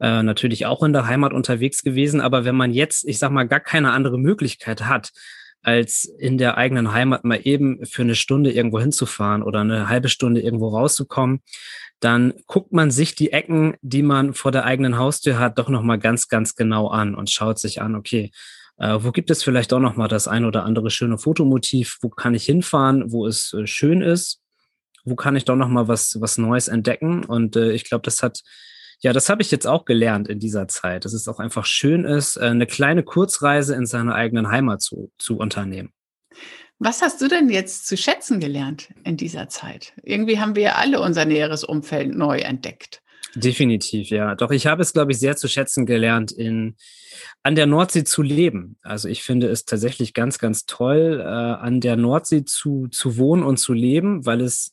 äh, 0.00 0.22
natürlich 0.22 0.64
auch 0.64 0.82
in 0.82 0.94
der 0.94 1.06
Heimat 1.08 1.34
unterwegs 1.34 1.82
gewesen. 1.82 2.22
Aber 2.22 2.46
wenn 2.46 2.56
man 2.56 2.72
jetzt, 2.72 3.06
ich 3.06 3.18
sag 3.18 3.30
mal, 3.30 3.46
gar 3.46 3.60
keine 3.60 3.92
andere 3.92 4.18
Möglichkeit 4.18 4.86
hat, 4.86 5.10
als 5.64 6.04
in 6.04 6.38
der 6.38 6.56
eigenen 6.56 6.92
Heimat 6.92 7.24
mal 7.24 7.40
eben 7.42 7.84
für 7.84 8.02
eine 8.02 8.14
Stunde 8.14 8.52
irgendwo 8.52 8.78
hinzufahren 8.78 9.42
oder 9.42 9.60
eine 9.60 9.88
halbe 9.88 10.08
Stunde 10.08 10.40
irgendwo 10.40 10.68
rauszukommen, 10.68 11.40
dann 12.00 12.34
guckt 12.46 12.72
man 12.72 12.90
sich 12.90 13.14
die 13.14 13.32
Ecken, 13.32 13.76
die 13.80 14.02
man 14.02 14.34
vor 14.34 14.52
der 14.52 14.64
eigenen 14.64 14.98
Haustür 14.98 15.38
hat, 15.38 15.58
doch 15.58 15.68
nochmal 15.68 15.98
ganz, 15.98 16.28
ganz 16.28 16.54
genau 16.54 16.88
an 16.88 17.14
und 17.14 17.30
schaut 17.30 17.58
sich 17.58 17.80
an, 17.80 17.94
okay, 17.94 18.30
äh, 18.76 18.98
wo 19.00 19.10
gibt 19.10 19.30
es 19.30 19.42
vielleicht 19.42 19.72
auch 19.72 19.80
nochmal 19.80 20.08
das 20.08 20.28
ein 20.28 20.44
oder 20.44 20.64
andere 20.64 20.90
schöne 20.90 21.18
Fotomotiv? 21.18 21.98
Wo 22.02 22.08
kann 22.08 22.34
ich 22.34 22.44
hinfahren, 22.44 23.10
wo 23.10 23.26
es 23.26 23.52
äh, 23.54 23.66
schön 23.66 24.02
ist? 24.02 24.40
Wo 25.04 25.14
kann 25.14 25.36
ich 25.36 25.44
doch 25.44 25.56
nochmal 25.56 25.88
was, 25.88 26.20
was 26.20 26.38
Neues 26.38 26.68
entdecken? 26.68 27.24
Und 27.24 27.56
äh, 27.56 27.72
ich 27.72 27.84
glaube, 27.84 28.02
das 28.02 28.22
hat 28.22 28.42
ja, 29.00 29.12
das 29.12 29.28
habe 29.28 29.42
ich 29.42 29.50
jetzt 29.50 29.66
auch 29.66 29.84
gelernt 29.84 30.28
in 30.28 30.38
dieser 30.38 30.68
Zeit, 30.68 31.04
dass 31.04 31.12
es 31.12 31.28
auch 31.28 31.38
einfach 31.38 31.66
schön 31.66 32.04
ist, 32.04 32.36
äh, 32.36 32.46
eine 32.46 32.66
kleine 32.66 33.02
Kurzreise 33.02 33.74
in 33.74 33.86
seiner 33.86 34.14
eigenen 34.14 34.48
Heimat 34.48 34.82
zu, 34.82 35.12
zu 35.18 35.36
unternehmen. 35.36 35.92
Was 36.78 37.02
hast 37.02 37.20
du 37.20 37.28
denn 37.28 37.48
jetzt 37.48 37.86
zu 37.86 37.96
schätzen 37.96 38.40
gelernt 38.40 38.88
in 39.04 39.16
dieser 39.16 39.48
Zeit? 39.48 39.92
Irgendwie 40.02 40.40
haben 40.40 40.56
wir 40.56 40.62
ja 40.62 40.74
alle 40.74 41.00
unser 41.00 41.24
näheres 41.24 41.64
Umfeld 41.64 42.14
neu 42.14 42.38
entdeckt. 42.38 43.00
Definitiv, 43.36 44.10
ja. 44.10 44.34
Doch 44.34 44.50
ich 44.50 44.66
habe 44.66 44.82
es, 44.82 44.92
glaube 44.92 45.12
ich, 45.12 45.18
sehr 45.18 45.36
zu 45.36 45.48
schätzen 45.48 45.86
gelernt, 45.86 46.30
in, 46.30 46.76
an 47.42 47.54
der 47.54 47.66
Nordsee 47.66 48.04
zu 48.04 48.22
leben. 48.22 48.76
Also 48.82 49.08
ich 49.08 49.22
finde 49.22 49.48
es 49.48 49.64
tatsächlich 49.64 50.14
ganz, 50.14 50.38
ganz 50.38 50.66
toll, 50.66 51.20
äh, 51.20 51.24
an 51.24 51.80
der 51.80 51.96
Nordsee 51.96 52.44
zu, 52.44 52.88
zu 52.88 53.16
wohnen 53.16 53.42
und 53.42 53.56
zu 53.56 53.72
leben, 53.72 54.24
weil 54.24 54.40
es 54.40 54.70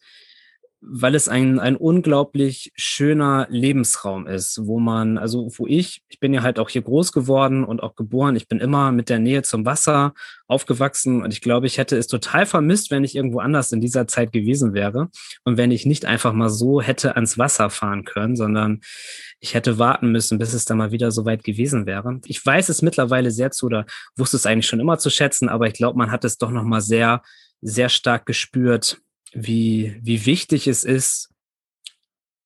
weil 0.84 1.14
es 1.14 1.30
ein, 1.30 1.60
ein 1.60 1.76
unglaublich 1.76 2.72
schöner 2.76 3.46
Lebensraum 3.50 4.26
ist, 4.26 4.66
wo 4.66 4.80
man, 4.80 5.20
also 5.20 5.48
wo 5.56 5.68
ich, 5.68 6.02
ich 6.10 6.20
bin 6.20 6.34
ja 6.34 6.42
halt 6.42 6.58
auch 6.58 6.70
hier 6.70 6.82
groß 6.82 7.12
geworden 7.12 7.64
und 7.64 7.84
auch 7.84 7.96
geboren, 7.96 8.36
ich 8.36 8.48
bin 8.48 8.60
immer 8.60 8.92
mit 8.92 9.08
der 9.08 9.20
Nähe 9.20 9.44
zum 9.44 9.64
Wasser 9.64 10.14
aufgewachsen 10.48 11.22
und 11.22 11.32
ich 11.32 11.42
glaube, 11.42 11.68
ich 11.68 11.78
hätte 11.78 11.98
es 11.98 12.08
total 12.08 12.48
vermisst, 12.48 12.90
wenn 12.90 13.04
ich 13.04 13.16
irgendwo 13.16 13.40
anders 13.40 13.72
in 13.72 13.80
dieser 13.80 14.08
Zeit 14.08 14.32
gewesen 14.32 14.74
wäre 14.74 15.10
und 15.44 15.58
wenn 15.58 15.70
ich 15.70 15.86
nicht 15.86 16.06
einfach 16.06 16.34
mal 16.34 16.50
so 16.50 16.82
hätte 16.82 17.16
ans 17.16 17.38
Wasser 17.38 17.70
fahren 17.70 18.04
können, 18.04 18.36
sondern 18.36 18.82
ich 19.40 19.54
hätte 19.54 19.78
warten 19.78 20.12
müssen, 20.12 20.40
bis 20.40 20.54
es 20.54 20.66
dann 20.66 20.80
mal 20.80 20.92
wieder 20.92 21.12
so 21.12 21.26
weit 21.26 21.44
gewesen 21.44 21.86
wäre. 21.86 22.20
Ich 22.26 22.44
weiß 22.44 22.70
es 22.70 22.82
mittlerweile 22.82 23.30
sehr 23.30 23.52
zu 23.52 23.68
oder 23.68 23.86
wusste 24.18 24.38
es 24.38 24.48
eigentlich 24.48 24.68
schon 24.68 24.80
immer 24.80 24.98
zu 24.98 25.12
schätzen, 25.12 25.48
aber 25.48 25.68
ich 25.68 25.74
glaube, 25.74 25.98
man 25.98 26.12
hat 26.12 26.26
es 26.26 26.40
doch 26.40 26.50
nochmal 26.50 26.82
sehr, 26.82 27.22
sehr 27.62 27.90
stark 27.90 28.26
gespürt, 28.26 29.00
wie, 29.34 29.98
wie 30.02 30.26
wichtig 30.26 30.68
es 30.68 30.84
ist, 30.84 31.30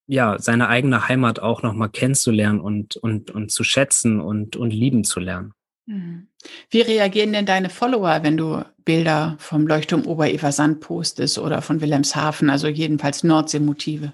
ja, 0.07 0.37
seine 0.39 0.67
eigene 0.67 1.07
Heimat 1.07 1.39
auch 1.39 1.63
nochmal 1.63 1.89
kennenzulernen 1.89 2.59
und, 2.59 2.95
und, 2.95 3.31
und 3.31 3.51
zu 3.51 3.63
schätzen 3.63 4.19
und, 4.19 4.55
und 4.55 4.71
lieben 4.71 5.03
zu 5.03 5.19
lernen. 5.19 5.53
Mhm. 5.87 6.27
Wie 6.69 6.81
reagieren 6.81 7.33
denn 7.33 7.45
deine 7.45 7.69
Follower, 7.69 8.19
wenn 8.21 8.37
du 8.37 8.63
Bilder 8.83 9.35
vom 9.39 9.65
Leuchtturm 9.65 10.05
Ober-Eversand 10.05 10.79
postest 10.79 11.39
oder 11.39 11.61
von 11.61 11.81
Wilhelmshaven, 11.81 12.49
also 12.49 12.67
jedenfalls 12.67 13.23
Nordseemotive? 13.23 14.13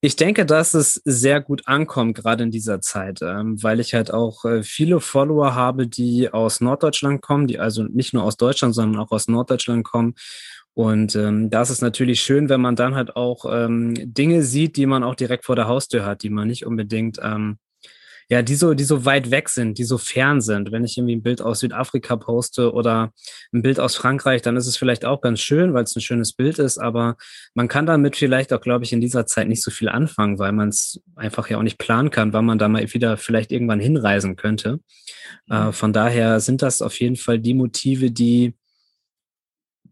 Ich 0.00 0.16
denke, 0.16 0.46
dass 0.46 0.74
es 0.74 1.00
sehr 1.04 1.40
gut 1.40 1.68
ankommt, 1.68 2.16
gerade 2.16 2.42
in 2.42 2.50
dieser 2.50 2.80
Zeit, 2.80 3.20
ähm, 3.22 3.62
weil 3.62 3.78
ich 3.78 3.94
halt 3.94 4.12
auch 4.12 4.44
äh, 4.44 4.62
viele 4.64 5.00
Follower 5.00 5.54
habe, 5.54 5.86
die 5.86 6.32
aus 6.32 6.60
Norddeutschland 6.60 7.22
kommen, 7.22 7.46
die 7.46 7.60
also 7.60 7.84
nicht 7.84 8.14
nur 8.14 8.24
aus 8.24 8.36
Deutschland, 8.36 8.74
sondern 8.74 9.00
auch 9.00 9.12
aus 9.12 9.28
Norddeutschland 9.28 9.84
kommen 9.84 10.14
und 10.74 11.14
ähm, 11.14 11.50
da 11.50 11.62
ist 11.62 11.70
es 11.70 11.80
natürlich 11.80 12.20
schön, 12.20 12.48
wenn 12.48 12.60
man 12.60 12.74
dann 12.74 12.96
halt 12.96 13.14
auch 13.14 13.46
ähm, 13.48 13.94
Dinge 13.96 14.42
sieht, 14.42 14.76
die 14.76 14.86
man 14.86 15.04
auch 15.04 15.14
direkt 15.14 15.44
vor 15.44 15.54
der 15.54 15.68
Haustür 15.68 16.04
hat, 16.04 16.24
die 16.24 16.30
man 16.30 16.48
nicht 16.48 16.66
unbedingt, 16.66 17.20
ähm, 17.22 17.58
ja, 18.28 18.42
die 18.42 18.56
so, 18.56 18.74
die 18.74 18.84
so 18.84 19.04
weit 19.04 19.30
weg 19.30 19.50
sind, 19.50 19.78
die 19.78 19.84
so 19.84 19.98
fern 19.98 20.40
sind. 20.40 20.72
Wenn 20.72 20.82
ich 20.82 20.96
irgendwie 20.96 21.14
ein 21.14 21.22
Bild 21.22 21.42
aus 21.42 21.60
Südafrika 21.60 22.16
poste 22.16 22.72
oder 22.72 23.12
ein 23.52 23.62
Bild 23.62 23.78
aus 23.78 23.94
Frankreich, 23.94 24.42
dann 24.42 24.56
ist 24.56 24.66
es 24.66 24.76
vielleicht 24.76 25.04
auch 25.04 25.20
ganz 25.20 25.40
schön, 25.40 25.74
weil 25.74 25.84
es 25.84 25.94
ein 25.94 26.00
schönes 26.00 26.32
Bild 26.32 26.58
ist, 26.58 26.78
aber 26.78 27.16
man 27.54 27.68
kann 27.68 27.86
damit 27.86 28.16
vielleicht 28.16 28.52
auch, 28.52 28.60
glaube 28.60 28.84
ich, 28.84 28.92
in 28.92 29.00
dieser 29.00 29.26
Zeit 29.26 29.46
nicht 29.46 29.62
so 29.62 29.70
viel 29.70 29.90
anfangen, 29.90 30.40
weil 30.40 30.52
man 30.52 30.70
es 30.70 31.00
einfach 31.14 31.48
ja 31.50 31.58
auch 31.58 31.62
nicht 31.62 31.78
planen 31.78 32.10
kann, 32.10 32.32
wann 32.32 32.46
man 32.46 32.58
da 32.58 32.68
mal 32.68 32.92
wieder 32.92 33.16
vielleicht 33.16 33.52
irgendwann 33.52 33.78
hinreisen 33.78 34.34
könnte. 34.34 34.80
Äh, 35.48 35.70
von 35.70 35.92
daher 35.92 36.40
sind 36.40 36.62
das 36.62 36.82
auf 36.82 36.98
jeden 36.98 37.16
Fall 37.16 37.38
die 37.38 37.54
Motive, 37.54 38.10
die 38.10 38.54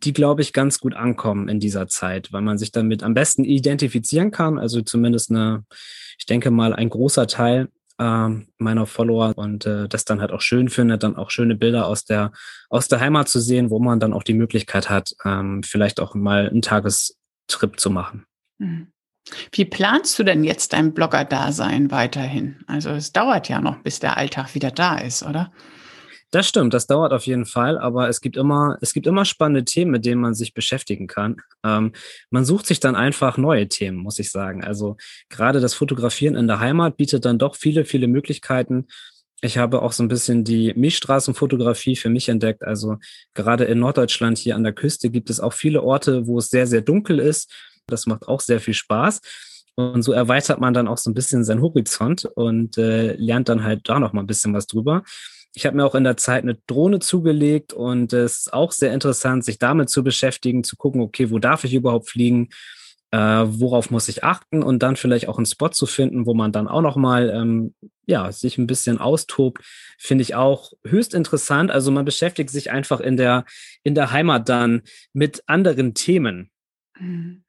die, 0.04 0.12
glaube 0.12 0.42
ich, 0.42 0.52
ganz 0.52 0.80
gut 0.80 0.94
ankommen 0.94 1.48
in 1.48 1.60
dieser 1.60 1.88
Zeit, 1.88 2.32
weil 2.32 2.42
man 2.42 2.58
sich 2.58 2.72
damit 2.72 3.02
am 3.02 3.14
besten 3.14 3.44
identifizieren 3.44 4.30
kann. 4.30 4.58
Also 4.58 4.82
zumindest 4.82 5.30
eine, 5.30 5.64
ich 6.18 6.26
denke 6.26 6.50
mal, 6.50 6.74
ein 6.74 6.90
großer 6.90 7.26
Teil 7.26 7.68
äh, 7.98 8.28
meiner 8.58 8.86
Follower 8.86 9.32
und 9.36 9.66
äh, 9.66 9.88
das 9.88 10.04
dann 10.04 10.20
halt 10.20 10.32
auch 10.32 10.40
schön 10.40 10.68
findet, 10.68 11.02
dann 11.02 11.16
auch 11.16 11.30
schöne 11.30 11.54
Bilder 11.54 11.86
aus 11.86 12.04
der, 12.04 12.32
aus 12.68 12.88
der 12.88 13.00
Heimat 13.00 13.28
zu 13.28 13.40
sehen, 13.40 13.70
wo 13.70 13.78
man 13.78 14.00
dann 14.00 14.12
auch 14.12 14.22
die 14.22 14.34
Möglichkeit 14.34 14.90
hat, 14.90 15.14
ähm, 15.24 15.62
vielleicht 15.62 16.00
auch 16.00 16.14
mal 16.14 16.48
einen 16.48 16.62
Tagestrip 16.62 17.78
zu 17.78 17.90
machen. 17.90 18.26
Mhm. 18.58 18.88
Wie 19.52 19.64
planst 19.64 20.18
du 20.18 20.24
denn 20.24 20.42
jetzt 20.42 20.72
dein 20.72 20.94
Blogger-Dasein 20.94 21.90
weiterhin? 21.92 22.64
Also 22.66 22.90
es 22.90 23.12
dauert 23.12 23.48
ja 23.48 23.60
noch, 23.60 23.78
bis 23.78 24.00
der 24.00 24.16
Alltag 24.16 24.54
wieder 24.54 24.72
da 24.72 24.98
ist, 24.98 25.22
oder? 25.22 25.52
Das 26.32 26.48
stimmt, 26.48 26.72
das 26.72 26.86
dauert 26.86 27.12
auf 27.12 27.26
jeden 27.26 27.44
Fall, 27.44 27.76
aber 27.76 28.08
es 28.08 28.22
gibt 28.22 28.38
immer, 28.38 28.78
es 28.80 28.94
gibt 28.94 29.06
immer 29.06 29.26
spannende 29.26 29.66
Themen, 29.66 29.90
mit 29.90 30.06
denen 30.06 30.22
man 30.22 30.32
sich 30.32 30.54
beschäftigen 30.54 31.06
kann. 31.06 31.42
Ähm, 31.62 31.92
man 32.30 32.46
sucht 32.46 32.64
sich 32.64 32.80
dann 32.80 32.96
einfach 32.96 33.36
neue 33.36 33.68
Themen, 33.68 33.98
muss 33.98 34.18
ich 34.18 34.30
sagen. 34.30 34.64
Also 34.64 34.96
gerade 35.28 35.60
das 35.60 35.74
Fotografieren 35.74 36.34
in 36.34 36.46
der 36.46 36.58
Heimat 36.58 36.96
bietet 36.96 37.26
dann 37.26 37.38
doch 37.38 37.54
viele, 37.54 37.84
viele 37.84 38.08
Möglichkeiten. 38.08 38.86
Ich 39.42 39.58
habe 39.58 39.82
auch 39.82 39.92
so 39.92 40.02
ein 40.02 40.08
bisschen 40.08 40.42
die 40.42 40.72
Milchstraßenfotografie 40.74 41.96
für 41.96 42.08
mich 42.08 42.30
entdeckt. 42.30 42.62
Also 42.64 42.96
gerade 43.34 43.64
in 43.64 43.80
Norddeutschland 43.80 44.38
hier 44.38 44.56
an 44.56 44.64
der 44.64 44.72
Küste 44.72 45.10
gibt 45.10 45.28
es 45.28 45.38
auch 45.38 45.52
viele 45.52 45.82
Orte, 45.82 46.26
wo 46.26 46.38
es 46.38 46.48
sehr, 46.48 46.66
sehr 46.66 46.80
dunkel 46.80 47.18
ist. 47.18 47.52
Das 47.86 48.06
macht 48.06 48.26
auch 48.26 48.40
sehr 48.40 48.60
viel 48.60 48.72
Spaß. 48.74 49.20
Und 49.74 50.02
so 50.02 50.12
erweitert 50.12 50.60
man 50.60 50.72
dann 50.72 50.88
auch 50.88 50.98
so 50.98 51.10
ein 51.10 51.14
bisschen 51.14 51.44
seinen 51.44 51.60
Horizont 51.60 52.24
und 52.24 52.78
äh, 52.78 53.16
lernt 53.16 53.50
dann 53.50 53.64
halt 53.64 53.86
da 53.86 54.00
noch 54.00 54.14
mal 54.14 54.22
ein 54.22 54.26
bisschen 54.26 54.54
was 54.54 54.66
drüber. 54.66 55.02
Ich 55.54 55.66
habe 55.66 55.76
mir 55.76 55.84
auch 55.84 55.94
in 55.94 56.04
der 56.04 56.16
Zeit 56.16 56.42
eine 56.42 56.56
Drohne 56.66 56.98
zugelegt 56.98 57.72
und 57.72 58.12
es 58.12 58.38
ist 58.38 58.52
auch 58.52 58.72
sehr 58.72 58.92
interessant, 58.92 59.44
sich 59.44 59.58
damit 59.58 59.90
zu 59.90 60.02
beschäftigen, 60.02 60.64
zu 60.64 60.76
gucken, 60.76 61.02
okay, 61.02 61.30
wo 61.30 61.38
darf 61.38 61.64
ich 61.64 61.74
überhaupt 61.74 62.08
fliegen? 62.08 62.48
Äh, 63.10 63.18
worauf 63.18 63.90
muss 63.90 64.08
ich 64.08 64.24
achten 64.24 64.62
und 64.62 64.82
dann 64.82 64.96
vielleicht 64.96 65.28
auch 65.28 65.36
einen 65.36 65.44
Spot 65.44 65.68
zu 65.68 65.84
finden, 65.84 66.24
wo 66.24 66.32
man 66.32 66.50
dann 66.50 66.66
auch 66.66 66.80
noch 66.80 66.96
mal 66.96 67.28
ähm, 67.28 67.74
ja 68.06 68.32
sich 68.32 68.56
ein 68.56 68.66
bisschen 68.66 68.96
austobt, 68.96 69.62
finde 69.98 70.22
ich 70.22 70.34
auch 70.34 70.72
höchst 70.86 71.12
interessant. 71.12 71.70
Also 71.70 71.90
man 71.90 72.06
beschäftigt 72.06 72.48
sich 72.48 72.70
einfach 72.70 73.00
in 73.00 73.18
der 73.18 73.44
in 73.82 73.94
der 73.94 74.12
Heimat 74.12 74.48
dann 74.48 74.82
mit 75.12 75.42
anderen 75.46 75.92
Themen. 75.92 76.51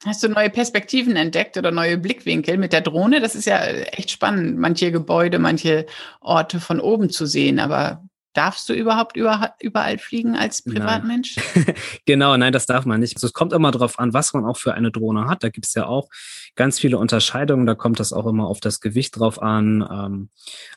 Hast 0.05 0.23
du 0.23 0.29
neue 0.29 0.49
Perspektiven 0.49 1.15
entdeckt 1.15 1.57
oder 1.57 1.71
neue 1.71 1.97
Blickwinkel 1.97 2.57
mit 2.57 2.73
der 2.73 2.81
Drohne? 2.81 3.21
Das 3.21 3.35
ist 3.35 3.45
ja 3.45 3.61
echt 3.63 4.11
spannend, 4.11 4.57
manche 4.57 4.91
Gebäude, 4.91 5.39
manche 5.39 5.85
Orte 6.21 6.59
von 6.59 6.79
oben 6.79 7.09
zu 7.09 7.25
sehen. 7.25 7.59
Aber 7.59 8.03
darfst 8.33 8.67
du 8.67 8.73
überhaupt 8.73 9.15
überall 9.15 9.97
fliegen 9.99 10.35
als 10.35 10.63
Privatmensch? 10.63 11.35
Nein. 11.55 11.75
genau, 12.05 12.35
nein, 12.35 12.51
das 12.51 12.65
darf 12.65 12.85
man 12.85 12.99
nicht. 12.99 13.15
Also 13.15 13.27
es 13.27 13.33
kommt 13.33 13.53
immer 13.53 13.71
darauf 13.71 13.99
an, 13.99 14.13
was 14.13 14.33
man 14.33 14.43
auch 14.45 14.57
für 14.57 14.73
eine 14.73 14.91
Drohne 14.91 15.27
hat. 15.27 15.43
Da 15.43 15.49
gibt 15.49 15.67
es 15.67 15.73
ja 15.75 15.85
auch 15.85 16.09
ganz 16.55 16.79
viele 16.79 16.97
Unterscheidungen. 16.97 17.65
Da 17.65 17.75
kommt 17.75 17.99
das 17.99 18.11
auch 18.11 18.25
immer 18.25 18.47
auf 18.47 18.59
das 18.59 18.81
Gewicht 18.81 19.17
drauf 19.19 19.41
an. 19.41 19.87
Ähm, 19.89 20.29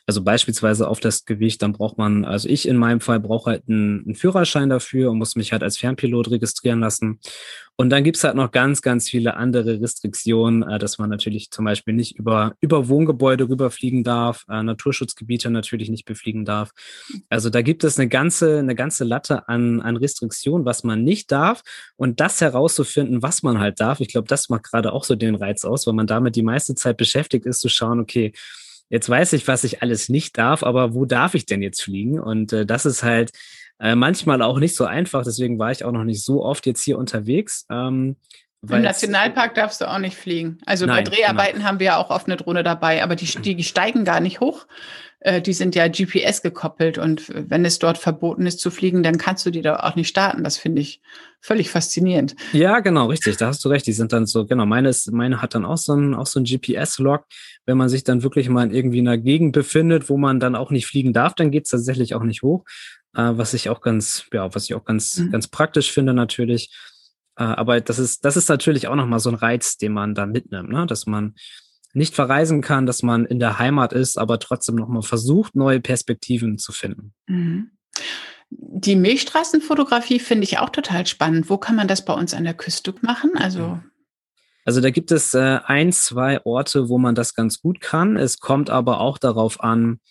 also 0.05 0.23
beispielsweise 0.23 0.87
auf 0.87 0.99
das 0.99 1.25
Gewicht, 1.25 1.61
dann 1.61 1.73
braucht 1.73 1.97
man, 1.97 2.25
also 2.25 2.47
ich 2.47 2.67
in 2.67 2.77
meinem 2.77 3.01
Fall 3.01 3.19
brauche 3.19 3.49
halt 3.51 3.63
einen, 3.67 4.05
einen 4.05 4.15
Führerschein 4.15 4.69
dafür 4.69 5.11
und 5.11 5.17
muss 5.17 5.35
mich 5.35 5.51
halt 5.51 5.63
als 5.63 5.77
Fernpilot 5.77 6.31
registrieren 6.31 6.79
lassen. 6.79 7.19
Und 7.79 7.91
dann 7.91 8.03
gibt's 8.03 8.23
halt 8.23 8.35
noch 8.35 8.51
ganz, 8.51 8.81
ganz 8.81 9.07
viele 9.07 9.37
andere 9.37 9.79
Restriktionen, 9.79 10.63
äh, 10.63 10.79
dass 10.79 10.97
man 10.97 11.11
natürlich 11.11 11.51
zum 11.51 11.65
Beispiel 11.65 11.93
nicht 11.93 12.17
über, 12.17 12.55
über 12.59 12.89
Wohngebäude 12.89 13.47
rüberfliegen 13.47 14.03
darf, 14.03 14.45
äh, 14.49 14.63
Naturschutzgebiete 14.63 15.51
natürlich 15.51 15.89
nicht 15.89 16.05
befliegen 16.05 16.43
darf. 16.43 16.71
Also 17.29 17.51
da 17.51 17.61
gibt 17.61 17.83
es 17.83 17.99
eine 17.99 18.09
ganze, 18.09 18.57
eine 18.57 18.73
ganze 18.73 19.03
Latte 19.03 19.47
an, 19.47 19.79
an 19.81 19.95
Restriktionen, 19.95 20.65
was 20.65 20.83
man 20.83 21.03
nicht 21.03 21.31
darf. 21.31 21.61
Und 21.95 22.19
das 22.19 22.41
herauszufinden, 22.41 23.21
was 23.21 23.43
man 23.43 23.59
halt 23.59 23.79
darf, 23.79 23.99
ich 23.99 24.07
glaube, 24.07 24.27
das 24.27 24.49
macht 24.49 24.63
gerade 24.63 24.91
auch 24.91 25.03
so 25.03 25.15
den 25.15 25.35
Reiz 25.35 25.63
aus, 25.63 25.85
weil 25.85 25.93
man 25.93 26.07
damit 26.07 26.35
die 26.35 26.41
meiste 26.41 26.73
Zeit 26.73 26.97
beschäftigt 26.97 27.45
ist, 27.45 27.59
zu 27.59 27.69
schauen, 27.69 27.99
okay, 27.99 28.33
jetzt 28.89 29.07
weiß 29.07 29.33
ich, 29.33 29.47
was 29.47 29.63
ich 29.63 29.83
alles 29.83 30.09
nicht 30.09 30.37
darf, 30.39 30.63
aber 30.63 30.95
wo 30.95 31.05
darf 31.05 31.35
ich 31.35 31.45
denn 31.45 31.61
jetzt 31.61 31.83
fliegen? 31.83 32.19
Und 32.19 32.53
äh, 32.53 32.65
das 32.65 32.87
ist 32.87 33.03
halt 33.03 33.31
äh, 33.79 33.95
manchmal 33.95 34.41
auch 34.41 34.59
nicht 34.59 34.75
so 34.75 34.85
einfach, 34.85 35.23
deswegen 35.23 35.59
war 35.59 35.71
ich 35.71 35.83
auch 35.83 35.91
noch 35.91 36.03
nicht 36.03 36.23
so 36.23 36.43
oft 36.43 36.65
jetzt 36.65 36.83
hier 36.83 36.97
unterwegs. 36.97 37.65
Ähm, 37.69 38.15
Im 38.67 38.81
Nationalpark 38.81 39.53
darfst 39.55 39.81
du 39.81 39.89
auch 39.89 39.99
nicht 39.99 40.17
fliegen. 40.17 40.57
Also 40.65 40.85
Nein, 40.85 41.03
bei 41.03 41.11
Dreharbeiten 41.11 41.57
genau. 41.57 41.67
haben 41.67 41.79
wir 41.79 41.85
ja 41.87 41.97
auch 41.97 42.09
oft 42.09 42.27
eine 42.27 42.37
Drohne 42.37 42.63
dabei, 42.63 43.03
aber 43.03 43.15
die, 43.15 43.25
die 43.41 43.63
steigen 43.63 44.03
gar 44.03 44.19
nicht 44.19 44.39
hoch. 44.39 44.65
Äh, 45.27 45.41
die 45.41 45.51
sind 45.51 45.75
ja 45.75 45.89
GPS 45.89 46.41
gekoppelt 46.41 46.97
und 46.97 47.29
wenn 47.35 47.65
es 47.65 47.79
dort 47.79 47.97
verboten 47.97 48.45
ist 48.45 48.61
zu 48.61 48.71
fliegen, 48.71 49.03
dann 49.03 49.17
kannst 49.17 49.45
du 49.45 49.51
die 49.51 49.61
da 49.61 49.75
auch 49.81 49.97
nicht 49.97 50.07
starten. 50.07 50.41
Das 50.41 50.57
finde 50.57 50.81
ich 50.81 51.01
völlig 51.41 51.69
faszinierend. 51.69 52.37
Ja, 52.53 52.79
genau, 52.79 53.07
richtig. 53.07 53.35
Da 53.35 53.47
hast 53.47 53.65
du 53.65 53.67
recht. 53.67 53.85
Die 53.87 53.91
sind 53.91 54.13
dann 54.13 54.25
so, 54.25 54.45
genau, 54.45 54.65
meine, 54.65 54.87
ist, 54.87 55.11
meine 55.11 55.41
hat 55.41 55.53
dann 55.53 55.65
auch 55.65 55.75
so 55.75 55.93
ein, 55.93 56.13
auch 56.13 56.27
so 56.27 56.39
ein 56.39 56.45
GPS-Log. 56.45 57.25
Wenn 57.65 57.75
man 57.75 57.89
sich 57.89 58.05
dann 58.05 58.23
wirklich 58.23 58.47
mal 58.47 58.67
in 58.67 58.73
irgendwie 58.73 58.99
einer 58.99 59.17
Gegend 59.17 59.51
befindet, 59.51 60.09
wo 60.09 60.15
man 60.15 60.39
dann 60.39 60.55
auch 60.55 60.71
nicht 60.71 60.85
fliegen 60.87 61.11
darf, 61.11 61.35
dann 61.35 61.51
geht 61.51 61.65
es 61.65 61.71
tatsächlich 61.71 62.15
auch 62.15 62.23
nicht 62.23 62.41
hoch. 62.41 62.63
Äh, 63.13 63.33
was 63.33 63.53
ich 63.53 63.69
auch 63.69 63.81
ganz, 63.81 64.27
ja, 64.31 64.55
was 64.55 64.63
ich 64.63 64.75
auch 64.75 64.85
ganz, 64.85 65.17
mhm. 65.17 65.31
ganz 65.31 65.49
praktisch 65.49 65.91
finde 65.91 66.13
natürlich. 66.13 66.73
Äh, 67.35 67.43
aber 67.43 67.81
das 67.81 67.99
ist, 67.99 68.23
das 68.23 68.37
ist 68.37 68.47
natürlich 68.47 68.87
auch 68.87 68.95
nochmal 68.95 69.19
so 69.19 69.29
ein 69.29 69.35
Reiz, 69.35 69.75
den 69.75 69.91
man 69.91 70.15
da 70.15 70.25
mitnimmt, 70.25 70.69
ne? 70.69 70.85
dass 70.87 71.05
man 71.05 71.35
nicht 71.93 72.15
verreisen 72.15 72.61
kann, 72.61 72.85
dass 72.85 73.03
man 73.03 73.25
in 73.25 73.39
der 73.39 73.59
Heimat 73.59 73.93
ist, 73.93 74.17
aber 74.17 74.39
trotzdem 74.39 74.75
nochmal 74.75 75.01
versucht, 75.01 75.55
neue 75.55 75.79
Perspektiven 75.79 76.57
zu 76.57 76.71
finden. 76.71 77.13
Mhm. 77.27 77.71
Die 78.49 78.95
Milchstraßenfotografie 78.95 80.19
finde 80.19 80.45
ich 80.45 80.59
auch 80.59 80.69
total 80.69 81.05
spannend. 81.05 81.49
Wo 81.49 81.57
kann 81.57 81.75
man 81.75 81.87
das 81.87 82.05
bei 82.05 82.13
uns 82.13 82.33
an 82.33 82.45
der 82.45 82.53
Küste 82.53 82.93
machen? 83.01 83.31
Also 83.35 83.79
also 84.67 84.81
da 84.81 84.89
gibt 84.89 85.13
es 85.13 85.33
äh, 85.33 85.59
ein, 85.63 85.93
zwei 85.93 86.43
Orte, 86.45 86.89
wo 86.89 86.97
man 86.97 87.15
das 87.15 87.33
ganz 87.33 87.61
gut 87.61 87.79
kann. 87.79 88.17
Es 88.17 88.41
kommt 88.41 88.69
aber 88.69 88.99
auch 88.99 89.17
darauf 89.17 89.63
an, 89.63 90.01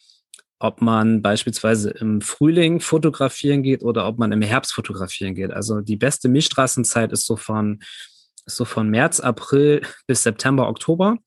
ob 0.59 0.81
man 0.81 1.21
beispielsweise 1.21 1.91
im 1.91 2.23
Frühling 2.23 2.81
fotografieren 2.81 3.63
geht 3.63 3.83
oder 3.83 4.09
ob 4.09 4.19
man 4.19 4.33
im 4.33 4.41
Herbst 4.41 4.73
fotografieren 4.73 5.35
geht. 5.35 5.51
Also 5.51 5.83
die 5.83 5.97
beste 5.97 6.31
Milchstraßenzeit 6.31 7.13
ist 7.13 7.27
so 7.27 7.37
von, 7.37 7.81
ist 8.47 8.57
so 8.57 8.65
von 8.65 8.89
März, 8.89 9.21
April 9.21 9.83
bis 10.07 10.23
September, 10.23 10.69
Oktober. 10.69 11.19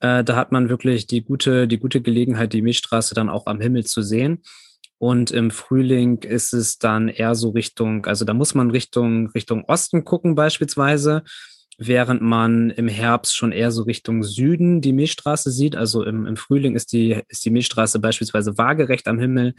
Äh, 0.00 0.24
da 0.24 0.36
hat 0.36 0.52
man 0.52 0.68
wirklich 0.68 1.06
die 1.06 1.22
gute, 1.22 1.68
die 1.68 1.78
gute 1.78 2.00
Gelegenheit, 2.00 2.52
die 2.52 2.62
Milchstraße 2.62 3.14
dann 3.14 3.28
auch 3.28 3.46
am 3.46 3.60
Himmel 3.60 3.84
zu 3.84 4.02
sehen. 4.02 4.42
Und 4.98 5.30
im 5.30 5.50
Frühling 5.50 6.18
ist 6.18 6.52
es 6.52 6.78
dann 6.78 7.08
eher 7.08 7.34
so 7.34 7.50
Richtung, 7.50 8.04
also 8.06 8.24
da 8.24 8.34
muss 8.34 8.54
man 8.54 8.70
Richtung, 8.70 9.30
Richtung 9.30 9.64
Osten 9.64 10.04
gucken 10.04 10.34
beispielsweise 10.34 11.22
während 11.80 12.20
man 12.20 12.68
im 12.68 12.88
Herbst 12.88 13.34
schon 13.34 13.52
eher 13.52 13.72
so 13.72 13.82
Richtung 13.84 14.22
Süden 14.22 14.82
die 14.82 14.92
Milchstraße 14.92 15.50
sieht. 15.50 15.74
Also 15.74 16.04
im, 16.04 16.26
im 16.26 16.36
Frühling 16.36 16.76
ist 16.76 16.92
die, 16.92 17.22
ist 17.28 17.44
die 17.44 17.50
Milchstraße 17.50 17.98
beispielsweise 18.00 18.58
waagerecht 18.58 19.08
am 19.08 19.18
Himmel 19.18 19.54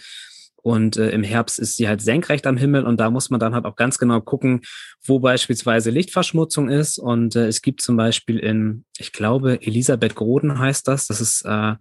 und 0.62 0.98
äh, 0.98 1.10
im 1.10 1.24
Herbst 1.24 1.60
ist 1.60 1.76
sie 1.78 1.88
halt 1.88 2.02
senkrecht 2.02 2.46
am 2.46 2.58
Himmel 2.58 2.86
und 2.86 3.00
da 3.00 3.10
muss 3.10 3.30
man 3.30 3.40
dann 3.40 3.56
halt 3.56 3.66
auch 3.66 3.76
ganz 3.76 3.98
genau 3.98 4.22
gucken, 4.22 4.62
wo 5.04 5.20
beispielsweise 5.20 5.90
Lichtverschmutzung 5.90 6.70
ist. 6.70 7.00
Und 7.00 7.36
äh, 7.36 7.48
es 7.48 7.62
gibt 7.62 7.82
zum 7.82 7.98
Beispiel 7.98 8.38
in, 8.38 8.86
ich 8.98 9.12
glaube, 9.12 9.62
Elisabeth 9.62 10.16
Groden 10.16 10.60
heißt 10.60 10.88
das, 10.88 11.08
das 11.08 11.20
ist 11.20 11.44
äh, 11.46 11.76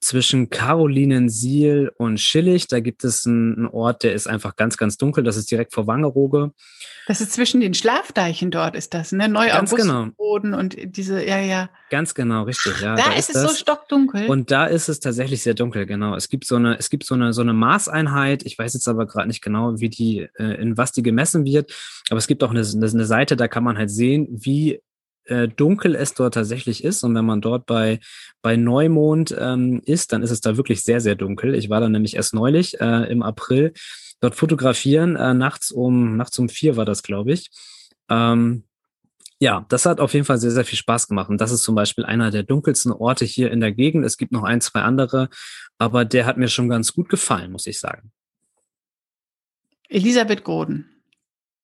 zwischen 0.00 0.50
Karolinensiel 0.50 1.92
und 1.96 2.20
Schillig. 2.20 2.66
Da 2.66 2.80
gibt 2.80 3.04
es 3.04 3.24
einen, 3.26 3.56
einen, 3.56 3.66
Ort, 3.68 4.02
der 4.02 4.14
ist 4.14 4.26
einfach 4.26 4.56
ganz, 4.56 4.76
ganz 4.76 4.96
dunkel. 4.96 5.22
Das 5.22 5.36
ist 5.36 5.50
direkt 5.50 5.72
vor 5.72 5.86
Wangerooge. 5.86 6.52
Das 7.06 7.20
ist 7.20 7.32
zwischen 7.32 7.60
den 7.60 7.74
Schlafdeichen 7.74 8.50
dort, 8.50 8.74
ist 8.74 8.94
das, 8.94 9.12
ne? 9.12 9.28
Neu 9.28 9.48
ganz 9.48 9.74
genau. 9.74 10.06
Boden 10.16 10.54
und 10.54 10.76
diese, 10.84 11.24
ja, 11.24 11.38
ja. 11.38 11.68
Ganz 11.94 12.12
genau, 12.12 12.42
richtig, 12.42 12.80
ja. 12.80 12.96
Da, 12.96 13.04
da 13.04 13.12
ist, 13.12 13.28
es 13.28 13.34
das. 13.34 13.52
so 13.52 13.56
stockdunkel. 13.56 14.26
Und 14.26 14.50
da 14.50 14.66
ist 14.66 14.88
es 14.88 14.98
tatsächlich 14.98 15.44
sehr 15.44 15.54
dunkel, 15.54 15.86
genau. 15.86 16.16
Es 16.16 16.28
gibt 16.28 16.44
so 16.44 16.56
eine, 16.56 16.76
es 16.76 16.90
gibt 16.90 17.04
so 17.04 17.14
eine, 17.14 17.32
so 17.32 17.40
eine 17.40 17.52
Maßeinheit. 17.52 18.44
Ich 18.44 18.58
weiß 18.58 18.74
jetzt 18.74 18.88
aber 18.88 19.06
gerade 19.06 19.28
nicht 19.28 19.42
genau, 19.42 19.78
wie 19.78 19.90
die, 19.90 20.28
äh, 20.36 20.60
in 20.60 20.76
was 20.76 20.90
die 20.90 21.04
gemessen 21.04 21.44
wird. 21.44 21.72
Aber 22.10 22.18
es 22.18 22.26
gibt 22.26 22.42
auch 22.42 22.50
eine, 22.50 22.62
eine 22.62 23.04
Seite, 23.04 23.36
da 23.36 23.46
kann 23.46 23.62
man 23.62 23.78
halt 23.78 23.92
sehen, 23.92 24.26
wie 24.28 24.80
äh, 25.26 25.46
dunkel 25.46 25.94
es 25.94 26.14
dort 26.14 26.34
tatsächlich 26.34 26.82
ist. 26.82 27.04
Und 27.04 27.14
wenn 27.14 27.24
man 27.24 27.40
dort 27.40 27.64
bei, 27.64 28.00
bei 28.42 28.56
Neumond 28.56 29.32
ähm, 29.38 29.80
ist, 29.86 30.12
dann 30.12 30.24
ist 30.24 30.32
es 30.32 30.40
da 30.40 30.56
wirklich 30.56 30.82
sehr, 30.82 31.00
sehr 31.00 31.14
dunkel. 31.14 31.54
Ich 31.54 31.70
war 31.70 31.80
da 31.80 31.88
nämlich 31.88 32.16
erst 32.16 32.34
neulich 32.34 32.80
äh, 32.80 33.08
im 33.08 33.22
April 33.22 33.72
dort 34.18 34.34
fotografieren. 34.34 35.14
Äh, 35.14 35.32
nachts 35.32 35.70
um 35.70 36.16
nachts 36.16 36.40
um 36.40 36.48
vier 36.48 36.76
war 36.76 36.86
das, 36.86 37.04
glaube 37.04 37.34
ich. 37.34 37.52
Ähm, 38.10 38.64
ja, 39.40 39.66
das 39.68 39.84
hat 39.86 40.00
auf 40.00 40.14
jeden 40.14 40.24
Fall 40.24 40.38
sehr, 40.38 40.50
sehr 40.50 40.64
viel 40.64 40.78
Spaß 40.78 41.08
gemacht. 41.08 41.28
Und 41.28 41.40
das 41.40 41.50
ist 41.50 41.62
zum 41.62 41.74
Beispiel 41.74 42.04
einer 42.04 42.30
der 42.30 42.42
dunkelsten 42.42 42.92
Orte 42.92 43.24
hier 43.24 43.50
in 43.50 43.60
der 43.60 43.72
Gegend. 43.72 44.04
Es 44.04 44.16
gibt 44.16 44.32
noch 44.32 44.44
ein, 44.44 44.60
zwei 44.60 44.82
andere, 44.82 45.28
aber 45.78 46.04
der 46.04 46.26
hat 46.26 46.36
mir 46.36 46.48
schon 46.48 46.68
ganz 46.68 46.92
gut 46.92 47.08
gefallen, 47.08 47.52
muss 47.52 47.66
ich 47.66 47.80
sagen. 47.80 48.12
Elisabeth 49.88 50.44
Groden. 50.44 50.88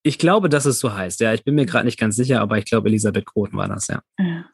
Ich 0.03 0.19
glaube, 0.19 0.49
dass 0.49 0.65
es 0.65 0.79
so 0.79 0.95
heißt. 0.95 1.21
Ja, 1.21 1.35
ich 1.35 1.45
bin 1.45 1.55
mir 1.55 1.67
gerade 1.67 1.85
nicht 1.85 1.99
ganz 1.99 2.17
sicher, 2.17 2.41
aber 2.41 2.59
ich 2.59 2.65
glaube, 2.65 2.89
Elisabeth 2.89 3.27
Groten 3.27 3.57
war 3.57 3.69
das, 3.69 3.89
ja. 3.89 4.03
ja. 4.19 4.45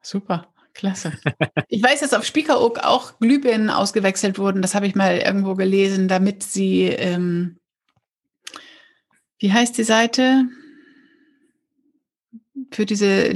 Super. 0.00 0.48
Klasse. 0.72 1.12
Ich 1.68 1.82
weiß, 1.82 2.00
dass 2.00 2.14
auf 2.14 2.24
Spiekeroog 2.24 2.78
auch 2.78 3.18
Glühbirnen 3.18 3.70
ausgewechselt 3.70 4.38
wurden. 4.38 4.62
Das 4.62 4.74
habe 4.74 4.86
ich 4.86 4.94
mal 4.94 5.18
irgendwo 5.18 5.54
gelesen, 5.54 6.06
damit 6.06 6.42
sie, 6.42 6.84
ähm, 6.84 7.58
wie 9.38 9.52
heißt 9.52 9.76
die 9.76 9.84
Seite? 9.84 10.44
Für 12.70 12.86
diese, 12.86 13.32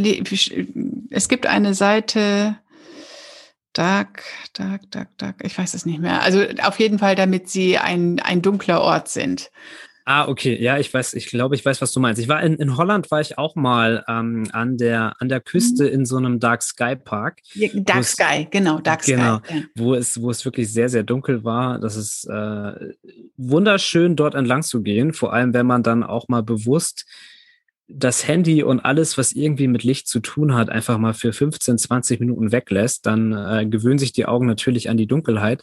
es 1.11 1.29
gibt 1.29 1.47
eine 1.47 1.75
Seite, 1.75 2.57
Dark, 3.73 4.25
Dark, 4.53 4.91
Dark, 4.91 5.17
Dark, 5.19 5.37
ich 5.45 5.57
weiß 5.57 5.75
es 5.75 5.87
nicht 5.87 6.01
mehr. 6.01 6.23
Also 6.23 6.45
auf 6.63 6.81
jeden 6.81 6.99
Fall, 6.99 7.15
damit 7.15 7.49
sie 7.49 7.79
ein, 7.79 8.21
ein 8.21 8.43
dunkler 8.43 8.81
Ort 8.81 9.09
sind. 9.09 9.51
Ah, 10.07 10.27
okay. 10.27 10.61
Ja, 10.61 10.77
ich 10.77 10.93
weiß, 10.93 11.15
ich 11.15 11.27
glaube, 11.27 11.55
ich 11.55 11.65
weiß, 11.65 11.81
was 11.81 11.93
du 11.93 12.01
meinst. 12.01 12.21
Ich 12.21 12.27
war 12.27 12.43
in, 12.43 12.55
in 12.57 12.77
Holland, 12.77 13.13
war 13.13 13.21
ich 13.21 13.39
auch 13.39 13.55
mal 13.55 14.05
ähm, 14.09 14.49
an, 14.53 14.77
der, 14.77 15.15
an 15.21 15.29
der 15.29 15.41
Küste 15.41 15.85
mhm. 15.85 15.91
in 15.91 16.05
so 16.05 16.17
einem 16.17 16.41
Dark 16.41 16.63
Sky 16.63 16.97
Park. 16.97 17.39
Ja, 17.55 17.69
Dark 17.75 18.05
Sky, 18.05 18.49
genau, 18.51 18.81
Dark 18.81 19.05
genau, 19.05 19.39
Sky. 19.39 19.55
Ja. 19.55 19.63
Wo, 19.77 19.95
es, 19.95 20.21
wo 20.21 20.31
es 20.31 20.45
wirklich 20.45 20.73
sehr, 20.73 20.89
sehr 20.89 21.05
dunkel 21.05 21.45
war. 21.45 21.79
Das 21.79 21.95
ist 21.95 22.25
äh, 22.25 22.73
wunderschön, 23.37 24.17
dort 24.17 24.35
entlang 24.35 24.63
zu 24.63 24.83
gehen. 24.83 25.13
Vor 25.13 25.33
allem, 25.33 25.55
wenn 25.55 25.67
man 25.67 25.85
dann 25.85 26.03
auch 26.03 26.27
mal 26.27 26.43
bewusst 26.43 27.07
das 27.93 28.27
Handy 28.27 28.63
und 28.63 28.81
alles, 28.81 29.19
was 29.19 29.33
irgendwie 29.33 29.67
mit 29.67 29.83
Licht 29.83 30.09
zu 30.09 30.21
tun 30.21 30.55
hat, 30.55 30.71
einfach 30.71 30.99
mal 30.99 31.15
für 31.15 31.33
15, 31.33 31.79
20 31.79 32.21
Minuten 32.21 32.53
weglässt, 32.53 33.07
dann 33.07 33.33
äh, 33.33 33.67
gewöhnen 33.67 33.99
sich 33.99 34.13
die 34.13 34.27
Augen 34.27 34.47
natürlich 34.47 34.89
an 34.89 34.97
die 34.97 35.07
Dunkelheit. 35.07 35.63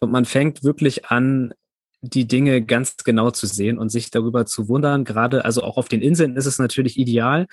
Und 0.00 0.10
man 0.10 0.24
fängt 0.24 0.64
wirklich 0.64 1.06
an, 1.06 1.54
die 2.02 2.26
Dinge 2.26 2.62
ganz 2.62 2.96
genau 2.96 3.30
zu 3.30 3.46
sehen 3.46 3.78
und 3.78 3.90
sich 3.90 4.10
darüber 4.10 4.44
zu 4.44 4.68
wundern. 4.68 5.04
Gerade, 5.04 5.44
also 5.44 5.62
auch 5.62 5.76
auf 5.76 5.88
den 5.88 6.02
Inseln 6.02 6.36
ist 6.36 6.46
es 6.46 6.58
natürlich 6.58 6.98
ideal. 6.98 7.46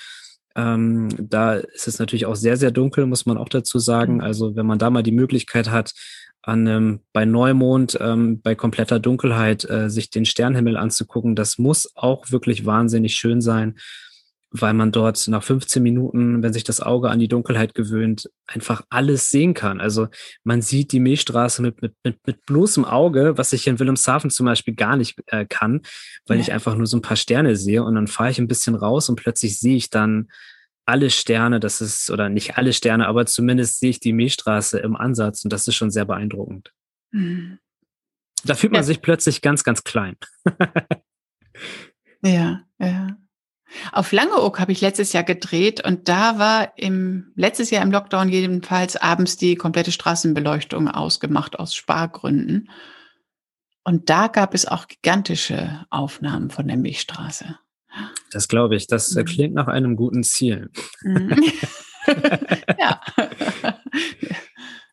Ähm, 0.55 1.09
da 1.17 1.53
ist 1.53 1.87
es 1.87 1.99
natürlich 1.99 2.25
auch 2.25 2.35
sehr, 2.35 2.57
sehr 2.57 2.71
dunkel, 2.71 3.05
muss 3.05 3.25
man 3.25 3.37
auch 3.37 3.49
dazu 3.49 3.79
sagen. 3.79 4.15
Mhm. 4.15 4.21
Also 4.21 4.55
wenn 4.55 4.65
man 4.65 4.79
da 4.79 4.89
mal 4.89 5.03
die 5.03 5.11
Möglichkeit 5.11 5.69
hat, 5.69 5.93
an 6.41 6.67
ähm, 6.67 6.99
bei 7.13 7.25
Neumond, 7.25 7.97
ähm, 8.01 8.41
bei 8.41 8.55
kompletter 8.55 8.99
Dunkelheit 8.99 9.69
äh, 9.69 9.89
sich 9.89 10.09
den 10.09 10.25
Sternhimmel 10.25 10.77
anzugucken, 10.77 11.35
das 11.35 11.57
muss 11.57 11.91
auch 11.95 12.31
wirklich 12.31 12.65
wahnsinnig 12.65 13.15
schön 13.15 13.41
sein 13.41 13.75
weil 14.51 14.73
man 14.73 14.91
dort 14.91 15.27
nach 15.27 15.43
15 15.43 15.81
Minuten, 15.83 16.41
wenn 16.41 16.53
sich 16.53 16.63
das 16.63 16.81
Auge 16.81 17.09
an 17.09 17.19
die 17.19 17.27
Dunkelheit 17.27 17.75
gewöhnt, 17.75 18.29
einfach 18.47 18.81
alles 18.89 19.29
sehen 19.29 19.53
kann. 19.53 19.79
Also 19.79 20.07
man 20.43 20.61
sieht 20.61 20.91
die 20.91 20.99
Milchstraße 20.99 21.61
mit, 21.61 21.81
mit, 21.81 21.93
mit, 22.03 22.17
mit 22.25 22.45
bloßem 22.45 22.83
Auge, 22.83 23.37
was 23.37 23.53
ich 23.53 23.67
in 23.67 23.79
Wilhelmshaven 23.79 24.31
zum 24.31 24.47
Beispiel 24.47 24.73
gar 24.73 24.97
nicht 24.97 25.19
äh, 25.27 25.45
kann, 25.45 25.81
weil 26.25 26.37
ja. 26.37 26.43
ich 26.43 26.51
einfach 26.51 26.75
nur 26.75 26.87
so 26.87 26.97
ein 26.97 27.03
paar 27.03 27.17
Sterne 27.17 27.55
sehe 27.55 27.83
und 27.83 27.95
dann 27.95 28.07
fahre 28.07 28.31
ich 28.31 28.39
ein 28.39 28.47
bisschen 28.47 28.75
raus 28.75 29.09
und 29.09 29.17
plötzlich 29.17 29.59
sehe 29.59 29.75
ich 29.75 29.89
dann 29.89 30.29
alle 30.85 31.11
Sterne, 31.11 31.59
das 31.59 31.81
ist, 31.81 32.09
oder 32.09 32.29
nicht 32.29 32.57
alle 32.57 32.73
Sterne, 32.73 33.07
aber 33.07 33.27
zumindest 33.27 33.79
sehe 33.79 33.91
ich 33.91 33.99
die 33.99 34.13
Milchstraße 34.13 34.79
im 34.79 34.95
Ansatz 34.95 35.43
und 35.43 35.53
das 35.53 35.67
ist 35.67 35.75
schon 35.75 35.91
sehr 35.91 36.05
beeindruckend. 36.05 36.73
Mhm. 37.11 37.59
Da 38.43 38.55
fühlt 38.55 38.71
man 38.71 38.79
ja. 38.79 38.83
sich 38.85 39.01
plötzlich 39.01 39.41
ganz, 39.41 39.63
ganz 39.63 39.83
klein. 39.83 40.15
ja, 42.23 42.63
ja. 42.79 43.17
Auf 43.91 44.11
Langeoog 44.11 44.59
habe 44.59 44.71
ich 44.71 44.81
letztes 44.81 45.13
Jahr 45.13 45.23
gedreht 45.23 45.85
und 45.85 46.09
da 46.09 46.39
war 46.39 46.77
im 46.77 47.31
letztes 47.35 47.69
Jahr 47.69 47.83
im 47.83 47.91
Lockdown 47.91 48.29
jedenfalls 48.29 48.95
abends 48.95 49.37
die 49.37 49.55
komplette 49.55 49.91
Straßenbeleuchtung 49.91 50.87
ausgemacht 50.87 51.59
aus 51.59 51.75
Spargründen. 51.75 52.69
Und 53.83 54.09
da 54.09 54.27
gab 54.27 54.53
es 54.53 54.65
auch 54.65 54.87
gigantische 54.87 55.85
Aufnahmen 55.89 56.49
von 56.49 56.67
der 56.67 56.77
Milchstraße. 56.77 57.57
Das 58.31 58.47
glaube 58.47 58.75
ich. 58.75 58.87
Das 58.87 59.13
mhm. 59.15 59.25
klingt 59.25 59.53
nach 59.55 59.67
einem 59.67 59.95
guten 59.95 60.23
Ziel. 60.23 60.69
Mhm. 61.01 61.43
ja. 62.79 63.01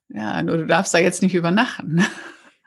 ja, 0.08 0.42
nur 0.42 0.58
du 0.58 0.66
darfst 0.66 0.94
da 0.94 0.98
jetzt 0.98 1.22
nicht 1.22 1.34
übernachten. 1.34 2.04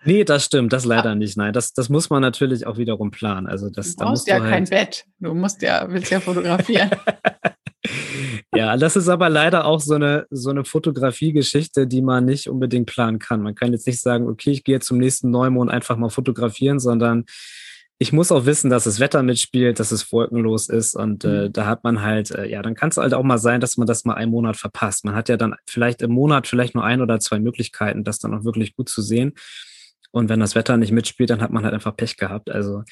Nee, 0.06 0.24
das 0.24 0.46
stimmt, 0.46 0.72
das 0.74 0.86
leider 0.86 1.16
nicht. 1.16 1.38
Nein, 1.38 1.54
das, 1.54 1.74
das 1.74 1.90
muss 1.90 2.10
man 2.10 2.22
natürlich 2.22 2.66
auch 2.66 2.78
wiederum 2.78 3.12
planen. 3.12 3.48
Also 3.48 3.70
das, 3.70 3.96
du 3.96 4.06
brauchst 4.06 4.28
da 4.28 4.34
ja 4.34 4.38
du 4.38 4.44
halt 4.44 4.54
kein 4.54 4.66
Bett. 4.66 5.06
Du 5.20 5.34
musst 5.34 5.62
ja, 5.62 5.86
willst 5.90 6.12
ja 6.12 6.20
fotografieren. 6.20 6.90
ja, 8.56 8.78
das 8.78 8.96
ist 8.96 9.08
aber 9.08 9.30
leider 9.30 9.66
auch 9.66 9.80
so 9.80 9.96
eine, 9.96 10.26
so 10.30 10.50
eine 10.50 10.66
Fotografiegeschichte, 10.66 11.88
die 11.88 12.02
man 12.02 12.26
nicht 12.26 12.50
unbedingt 12.50 12.88
planen 12.88 13.20
kann. 13.20 13.42
Man 13.42 13.56
kann 13.56 13.72
jetzt 13.72 13.88
nicht 13.88 14.02
sagen, 14.02 14.28
okay, 14.28 14.52
ich 14.52 14.64
gehe 14.64 14.80
zum 14.80 14.98
nächsten 14.98 15.30
Neumond 15.32 15.72
einfach 15.72 15.98
mal 15.98 16.10
fotografieren, 16.10 16.80
sondern 16.80 17.26
ich 18.02 18.14
muss 18.14 18.32
auch 18.32 18.46
wissen, 18.46 18.70
dass 18.70 18.86
das 18.86 19.02
Wetter 19.02 19.24
mitspielt, 19.24 19.80
dass 19.80 19.92
es 19.92 20.12
wolkenlos 20.14 20.70
ist 20.70 20.96
und 20.96 21.26
äh, 21.26 21.48
mhm. 21.48 21.54
da 21.54 21.66
hat 21.66 21.84
man 21.84 22.02
halt, 22.02 22.32
äh, 22.32 22.48
ja, 22.48 22.62
dann 22.62 22.74
kann 22.74 22.90
es 22.90 22.98
halt 22.98 23.14
auch 23.14 23.24
mal 23.24 23.38
sein, 23.38 23.60
dass 23.60 23.76
man 23.76 23.88
das 23.88 24.06
mal 24.06 24.14
einen 24.14 24.32
Monat 24.32 24.56
verpasst. 24.56 25.04
Man 25.04 25.16
hat 25.16 25.28
ja 25.28 25.36
dann 25.36 25.56
vielleicht 25.68 26.02
im 26.02 26.12
Monat 26.12 26.48
vielleicht 26.48 26.76
nur 26.76 26.86
ein 26.86 27.02
oder 27.02 27.20
zwei 27.20 27.40
Möglichkeiten, 27.40 28.06
das 28.06 28.20
dann 28.20 28.34
auch 28.34 28.46
wirklich 28.46 28.74
gut 28.74 28.88
zu 28.88 29.02
sehen. 29.02 29.34
Und 30.12 30.30
wenn 30.30 30.39
das 30.39 30.56
Wetter 30.56 30.78
nicht 30.78 30.91
mitspielt, 30.91 31.30
dann 31.30 31.41
hat 31.41 31.52
man 31.52 31.63
halt 31.63 31.74
einfach 31.74 31.95
Pech 31.95 32.17
gehabt. 32.17 32.50
Also 32.50 32.84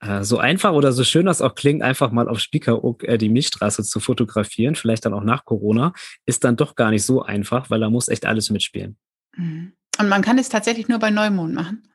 äh, 0.00 0.24
so 0.24 0.38
einfach 0.38 0.72
oder 0.72 0.92
so 0.92 1.04
schön 1.04 1.26
das 1.26 1.40
auch 1.40 1.54
klingt, 1.54 1.82
einfach 1.82 2.10
mal 2.10 2.28
auf 2.28 2.40
Spiekeroog 2.40 3.04
äh, 3.04 3.18
die 3.18 3.28
Milchstraße 3.28 3.84
zu 3.84 4.00
fotografieren, 4.00 4.74
vielleicht 4.74 5.04
dann 5.04 5.14
auch 5.14 5.24
nach 5.24 5.44
Corona, 5.44 5.92
ist 6.26 6.44
dann 6.44 6.56
doch 6.56 6.74
gar 6.74 6.90
nicht 6.90 7.04
so 7.04 7.22
einfach, 7.22 7.70
weil 7.70 7.80
da 7.80 7.90
muss 7.90 8.08
echt 8.08 8.26
alles 8.26 8.50
mitspielen. 8.50 8.96
Mhm. 9.36 9.72
Und 9.98 10.08
man 10.08 10.22
kann 10.22 10.38
es 10.38 10.48
tatsächlich 10.48 10.88
nur 10.88 10.98
bei 10.98 11.10
Neumond 11.10 11.54
machen. 11.54 11.88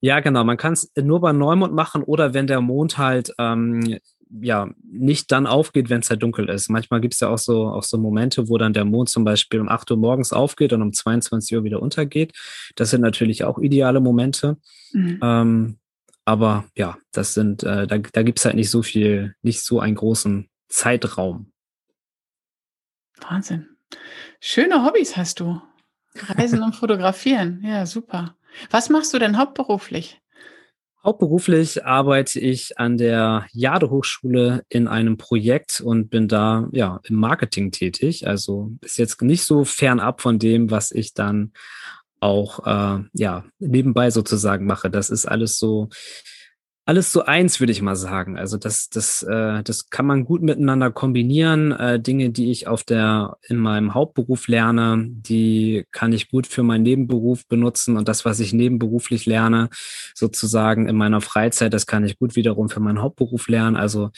Ja, 0.00 0.20
genau. 0.20 0.44
Man 0.44 0.58
kann 0.58 0.74
es 0.74 0.92
nur 1.00 1.20
bei 1.20 1.32
Neumond 1.32 1.72
machen 1.72 2.02
oder 2.02 2.34
wenn 2.34 2.46
der 2.46 2.60
Mond 2.60 2.98
halt 2.98 3.32
ähm, 3.38 3.98
ja 4.40 4.68
nicht 4.82 5.30
dann 5.32 5.46
aufgeht, 5.46 5.90
wenn 5.90 6.00
es 6.00 6.10
halt 6.10 6.22
dunkel 6.22 6.48
ist. 6.48 6.68
Manchmal 6.68 7.00
gibt 7.00 7.14
es 7.14 7.20
ja 7.20 7.28
auch 7.28 7.38
so, 7.38 7.68
auch 7.68 7.82
so 7.82 7.98
Momente, 7.98 8.48
wo 8.48 8.58
dann 8.58 8.72
der 8.72 8.84
Mond 8.84 9.08
zum 9.08 9.24
Beispiel 9.24 9.60
um 9.60 9.68
8 9.68 9.90
Uhr 9.90 9.96
morgens 9.96 10.32
aufgeht 10.32 10.72
und 10.72 10.82
um 10.82 10.92
22 10.92 11.56
Uhr 11.56 11.64
wieder 11.64 11.80
untergeht. 11.80 12.32
Das 12.74 12.90
sind 12.90 13.00
natürlich 13.00 13.44
auch 13.44 13.58
ideale 13.58 14.00
Momente. 14.00 14.56
Mhm. 14.92 15.20
Ähm, 15.22 15.78
aber 16.24 16.64
ja, 16.76 16.96
das 17.12 17.34
sind, 17.34 17.62
äh, 17.62 17.86
da, 17.86 17.98
da 17.98 18.22
gibt 18.22 18.38
es 18.38 18.44
halt 18.44 18.56
nicht 18.56 18.70
so 18.70 18.82
viel, 18.82 19.34
nicht 19.42 19.62
so 19.62 19.80
einen 19.80 19.94
großen 19.94 20.48
Zeitraum. 20.68 21.52
Wahnsinn. 23.20 23.68
Schöne 24.40 24.84
Hobbys 24.84 25.16
hast 25.16 25.40
du. 25.40 25.60
Reisen 26.16 26.62
und 26.62 26.74
Fotografieren. 26.76 27.62
Ja, 27.64 27.86
super. 27.86 28.36
Was 28.70 28.88
machst 28.88 29.12
du 29.12 29.18
denn 29.18 29.38
hauptberuflich? 29.38 30.20
Hauptberuflich 31.04 31.84
arbeite 31.84 32.40
ich 32.40 32.78
an 32.78 32.96
der 32.96 33.46
Jade 33.52 33.90
Hochschule 33.90 34.64
in 34.70 34.88
einem 34.88 35.18
Projekt 35.18 35.82
und 35.82 36.08
bin 36.08 36.28
da 36.28 36.66
ja 36.72 37.00
im 37.04 37.16
Marketing 37.16 37.72
tätig. 37.72 38.26
Also 38.26 38.72
ist 38.80 38.96
jetzt 38.96 39.20
nicht 39.20 39.44
so 39.44 39.64
fernab 39.64 40.22
von 40.22 40.38
dem, 40.38 40.70
was 40.70 40.92
ich 40.92 41.12
dann 41.12 41.52
auch 42.20 42.66
äh, 42.66 43.04
ja 43.12 43.44
nebenbei 43.58 44.10
sozusagen 44.10 44.64
mache. 44.64 44.88
Das 44.88 45.10
ist 45.10 45.26
alles 45.26 45.58
so 45.58 45.90
alles 46.86 47.12
so 47.12 47.24
eins, 47.24 47.60
würde 47.60 47.72
ich 47.72 47.80
mal 47.80 47.96
sagen. 47.96 48.38
Also 48.38 48.58
das, 48.58 48.90
das, 48.90 49.22
äh, 49.22 49.62
das 49.62 49.88
kann 49.88 50.04
man 50.04 50.24
gut 50.24 50.42
miteinander 50.42 50.90
kombinieren. 50.90 51.72
Äh, 51.72 51.98
Dinge, 51.98 52.30
die 52.30 52.50
ich 52.50 52.66
auf 52.66 52.84
der 52.84 53.38
in 53.48 53.56
meinem 53.56 53.94
Hauptberuf 53.94 54.48
lerne, 54.48 55.06
die 55.08 55.86
kann 55.92 56.12
ich 56.12 56.28
gut 56.28 56.46
für 56.46 56.62
meinen 56.62 56.82
Nebenberuf 56.82 57.46
benutzen 57.46 57.96
und 57.96 58.06
das, 58.06 58.26
was 58.26 58.38
ich 58.38 58.52
nebenberuflich 58.52 59.24
lerne, 59.24 59.70
sozusagen 60.14 60.86
in 60.86 60.96
meiner 60.96 61.22
Freizeit, 61.22 61.72
das 61.72 61.86
kann 61.86 62.04
ich 62.04 62.18
gut 62.18 62.36
wiederum 62.36 62.68
für 62.68 62.80
meinen 62.80 63.00
Hauptberuf 63.00 63.48
lernen. 63.48 63.76
Also 63.76 64.10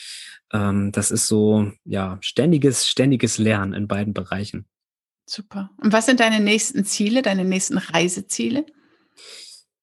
ähm, 0.51 0.91
das 0.91 1.09
ist 1.09 1.27
so 1.27 1.71
ja 1.85 2.17
ständiges, 2.19 2.85
ständiges 2.87 3.37
Lernen 3.37 3.73
in 3.73 3.87
beiden 3.87 4.13
Bereichen. 4.13 4.65
Super. 5.25 5.71
Und 5.81 5.93
was 5.93 6.05
sind 6.05 6.19
deine 6.19 6.41
nächsten 6.41 6.83
Ziele, 6.83 7.21
deine 7.21 7.45
nächsten 7.45 7.77
Reiseziele? 7.77 8.65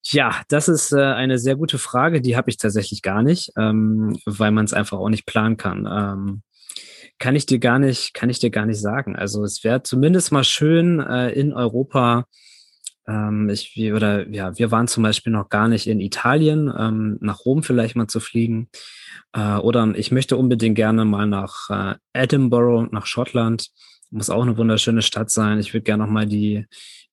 Ja, 0.07 0.43
das 0.49 0.69
ist 0.69 0.93
äh, 0.93 1.01
eine 1.01 1.39
sehr 1.39 1.57
gute 1.57 1.79
Frage. 1.79 2.21
Die 2.21 2.37
habe 2.37 2.51
ich 2.51 2.59
tatsächlich 2.59 3.01
gar 3.01 3.23
nicht, 3.23 3.53
ähm, 3.57 4.19
weil 4.27 4.51
man 4.51 4.67
es 4.67 4.75
einfach 4.75 4.99
auch 4.99 5.09
nicht 5.09 5.27
planen 5.27 5.57
kann. 5.57 5.89
Ähm, 5.91 6.43
kann 7.19 7.37
ich 7.37 7.47
dir 7.47 7.59
gar 7.59 7.79
nicht, 7.79 8.13
kann 8.13 8.29
ich 8.29 8.39
dir 8.39 8.51
gar 8.51 8.67
nicht 8.67 8.81
sagen. 8.81 9.17
Also 9.17 9.43
es 9.45 9.65
wäre 9.65 9.83
zumindest 9.83 10.31
mal 10.31 10.45
schön 10.45 11.01
äh, 11.01 11.31
in 11.31 11.55
Europa. 11.55 12.27
Ähm, 13.07 13.49
ich 13.49 13.77
oder 13.93 14.29
ja, 14.29 14.59
wir 14.59 14.71
waren 14.71 14.89
zum 14.89 15.03
Beispiel 15.03 15.33
noch 15.33 15.49
gar 15.49 15.69
nicht 15.69 15.87
in 15.87 16.01
Italien, 16.01 16.73
ähm, 16.77 17.19
nach 17.21 17.45
Rom 17.47 17.63
vielleicht 17.63 17.97
mal 17.97 18.09
zu 18.09 18.21
fliegen. 18.21 18.69
Äh, 19.33 19.57
oder 19.57 19.91
ich 19.97 20.11
möchte 20.11 20.37
unbedingt 20.37 20.77
gerne 20.77 21.05
mal 21.07 21.27
nach 21.27 21.71
äh, 21.71 21.95
Edinburgh, 22.13 22.89
nach 22.93 23.07
Schottland. 23.07 23.71
Muss 24.11 24.31
auch 24.31 24.43
eine 24.43 24.59
wunderschöne 24.59 25.03
Stadt 25.03 25.31
sein. 25.31 25.59
Ich 25.61 25.73
würde 25.73 25.85
gerne 25.85 26.05
noch 26.05 26.11
mal 26.11 26.27
die 26.27 26.67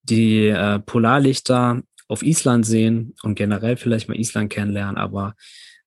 die 0.04 0.47
äh, 0.47 0.80
Polarlichter 0.80 1.82
auf 2.12 2.24
Island 2.24 2.65
sehen 2.65 3.15
und 3.24 3.36
generell 3.36 3.78
vielleicht 3.78 4.10
mal 4.10 4.19
Island 4.19 4.52
kennenlernen. 4.52 4.97
Aber 4.97 5.36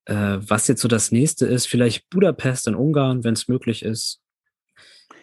äh, 0.06 0.38
was 0.40 0.68
jetzt 0.68 0.80
so 0.80 0.88
das 0.88 1.12
nächste 1.12 1.46
ist, 1.46 1.66
vielleicht 1.66 2.08
Budapest 2.10 2.66
in 2.66 2.74
Ungarn, 2.74 3.24
wenn 3.24 3.34
es 3.34 3.48
möglich 3.48 3.84
ist. 3.84 4.20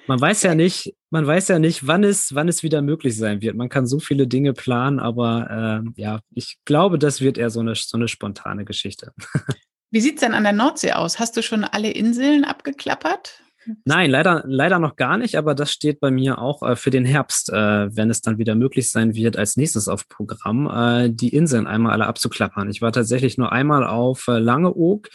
Man 0.07 0.19
weiß 0.19 0.43
ja 0.43 0.55
nicht, 0.55 0.95
man 1.09 1.25
weiß 1.25 1.47
ja 1.49 1.59
nicht, 1.59 1.87
wann 1.87 2.03
es, 2.03 2.33
wann 2.35 2.47
es 2.47 2.63
wieder 2.63 2.81
möglich 2.81 3.17
sein 3.17 3.41
wird. 3.41 3.55
Man 3.55 3.69
kann 3.69 3.87
so 3.87 3.99
viele 3.99 4.27
Dinge 4.27 4.53
planen, 4.53 4.99
aber 4.99 5.83
äh, 5.85 6.01
ja, 6.01 6.21
ich 6.31 6.57
glaube, 6.65 6.99
das 6.99 7.21
wird 7.21 7.37
eher 7.37 7.49
so 7.49 7.59
eine, 7.59 7.75
so 7.75 7.97
eine 7.97 8.07
spontane 8.07 8.65
Geschichte. 8.65 9.13
Wie 9.91 10.01
sieht 10.01 10.15
es 10.15 10.21
denn 10.21 10.33
an 10.33 10.43
der 10.43 10.53
Nordsee 10.53 10.93
aus? 10.93 11.19
Hast 11.19 11.35
du 11.35 11.43
schon 11.43 11.63
alle 11.63 11.91
Inseln 11.91 12.45
abgeklappert? 12.45 13.41
Nein, 13.85 14.09
leider, 14.09 14.43
leider 14.47 14.79
noch 14.79 14.95
gar 14.95 15.17
nicht, 15.17 15.35
aber 15.35 15.53
das 15.53 15.71
steht 15.71 15.99
bei 15.99 16.11
mir 16.11 16.39
auch 16.39 16.63
äh, 16.63 16.75
für 16.75 16.89
den 16.89 17.05
Herbst, 17.05 17.49
äh, 17.49 17.95
wenn 17.95 18.09
es 18.09 18.21
dann 18.21 18.37
wieder 18.37 18.55
möglich 18.55 18.89
sein 18.89 19.13
wird, 19.13 19.37
als 19.37 19.57
nächstes 19.57 19.87
auf 19.87 20.07
Programm, 20.07 20.67
äh, 20.67 21.09
die 21.09 21.29
Inseln 21.29 21.67
einmal 21.67 21.93
alle 21.93 22.07
abzuklappern. 22.07 22.69
Ich 22.69 22.81
war 22.81 22.91
tatsächlich 22.91 23.37
nur 23.37 23.51
einmal 23.51 23.85
auf 23.85 24.27
äh, 24.27 24.39
Langeoog 24.39 25.09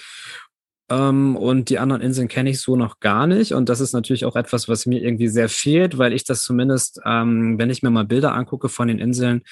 ähm, 0.89 1.37
und 1.37 1.69
die 1.71 1.79
anderen 1.79 2.03
Inseln 2.03 2.29
kenne 2.29 2.51
ich 2.51 2.61
so 2.61 2.77
noch 2.77 3.01
gar 3.01 3.27
nicht. 3.27 3.53
Und 3.53 3.69
das 3.69 3.81
ist 3.81 3.93
natürlich 3.93 4.25
auch 4.25 4.37
etwas, 4.37 4.69
was 4.69 4.87
mir 4.87 5.03
irgendwie 5.03 5.29
sehr 5.29 5.49
fehlt, 5.49 5.99
weil 5.99 6.13
ich 6.13 6.25
das 6.25 6.43
zumindest, 6.43 7.01
ähm, 7.05 7.59
wenn 7.59 7.71
ich 7.71 7.83
mir 7.83 7.91
mal 7.91 8.05
Bilder 8.05 8.35
angucke 8.35 8.69
von 8.69 8.89
den 8.89 8.99
Inseln, 8.99 9.43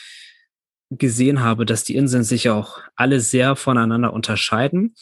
gesehen 0.91 1.43
habe, 1.43 1.67
dass 1.67 1.83
die 1.83 1.97
Inseln 1.97 2.23
sich 2.23 2.51
auch 2.51 2.79
alle 2.95 3.19
sehr 3.19 3.57
voneinander 3.57 4.13
unterscheiden. 4.13 4.95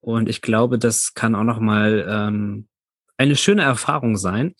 Und 0.00 0.28
ich 0.28 0.42
glaube, 0.42 0.78
das 0.78 1.14
kann 1.14 1.34
auch 1.34 1.44
noch 1.44 1.60
mal 1.60 2.04
ähm, 2.08 2.68
eine 3.16 3.36
schöne 3.36 3.62
Erfahrung 3.62 4.16
sein, 4.16 4.54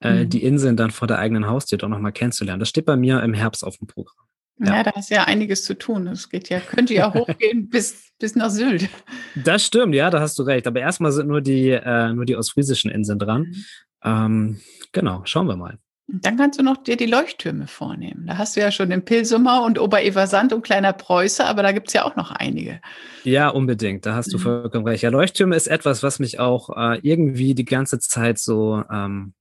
äh, 0.00 0.24
mhm. 0.24 0.30
die 0.30 0.42
Inseln 0.42 0.76
dann 0.76 0.90
vor 0.90 1.08
der 1.08 1.18
eigenen 1.18 1.46
Haustür 1.46 1.78
doch 1.78 1.88
nochmal 1.88 2.12
kennenzulernen. 2.12 2.60
Das 2.60 2.68
steht 2.68 2.86
bei 2.86 2.96
mir 2.96 3.22
im 3.22 3.34
Herbst 3.34 3.64
auf 3.64 3.76
dem 3.78 3.86
Programm. 3.86 4.26
Ja. 4.60 4.76
ja, 4.76 4.82
da 4.82 4.90
ist 4.98 5.10
ja 5.10 5.24
einiges 5.24 5.64
zu 5.64 5.74
tun. 5.74 6.06
Das 6.06 6.28
geht 6.28 6.48
ja, 6.48 6.58
könnte 6.60 6.94
ja 6.94 7.14
hochgehen 7.14 7.68
bis, 7.70 8.10
bis 8.18 8.34
nach 8.34 8.50
Sylt. 8.50 8.88
Das 9.36 9.64
stimmt, 9.64 9.94
ja, 9.94 10.10
da 10.10 10.20
hast 10.20 10.38
du 10.38 10.42
recht. 10.42 10.66
Aber 10.66 10.80
erstmal 10.80 11.12
sind 11.12 11.28
nur 11.28 11.40
die, 11.40 11.70
äh, 11.70 12.12
nur 12.12 12.24
die 12.24 12.36
ostfriesischen 12.36 12.90
Inseln 12.90 13.18
dran. 13.18 13.42
Mhm. 13.42 13.64
Ähm, 14.02 14.60
genau, 14.92 15.22
schauen 15.24 15.46
wir 15.46 15.56
mal. 15.56 15.78
Dann 16.10 16.38
kannst 16.38 16.58
du 16.58 16.62
noch 16.62 16.78
dir 16.78 16.96
die 16.96 17.04
Leuchttürme 17.04 17.66
vornehmen. 17.66 18.24
Da 18.26 18.38
hast 18.38 18.56
du 18.56 18.60
ja 18.60 18.70
schon 18.70 18.88
den 18.88 19.04
Pilsumer 19.04 19.62
und 19.62 19.78
Obereversand 19.78 20.54
und 20.54 20.62
Kleiner 20.62 20.94
Preuße, 20.94 21.44
aber 21.44 21.62
da 21.62 21.72
gibt 21.72 21.88
es 21.88 21.92
ja 21.92 22.04
auch 22.04 22.16
noch 22.16 22.30
einige. 22.30 22.80
Ja, 23.24 23.50
unbedingt. 23.50 24.06
Da 24.06 24.14
hast 24.14 24.32
du 24.32 24.38
mhm. 24.38 24.42
vollkommen 24.42 24.86
recht. 24.86 25.02
Ja, 25.02 25.10
Leuchttürme 25.10 25.54
ist 25.54 25.66
etwas, 25.66 26.02
was 26.02 26.18
mich 26.18 26.40
auch 26.40 26.70
äh, 26.74 26.98
irgendwie 27.02 27.54
die 27.54 27.66
ganze 27.66 27.98
Zeit 27.98 28.38
so 28.38 28.82
ähm, 28.90 29.34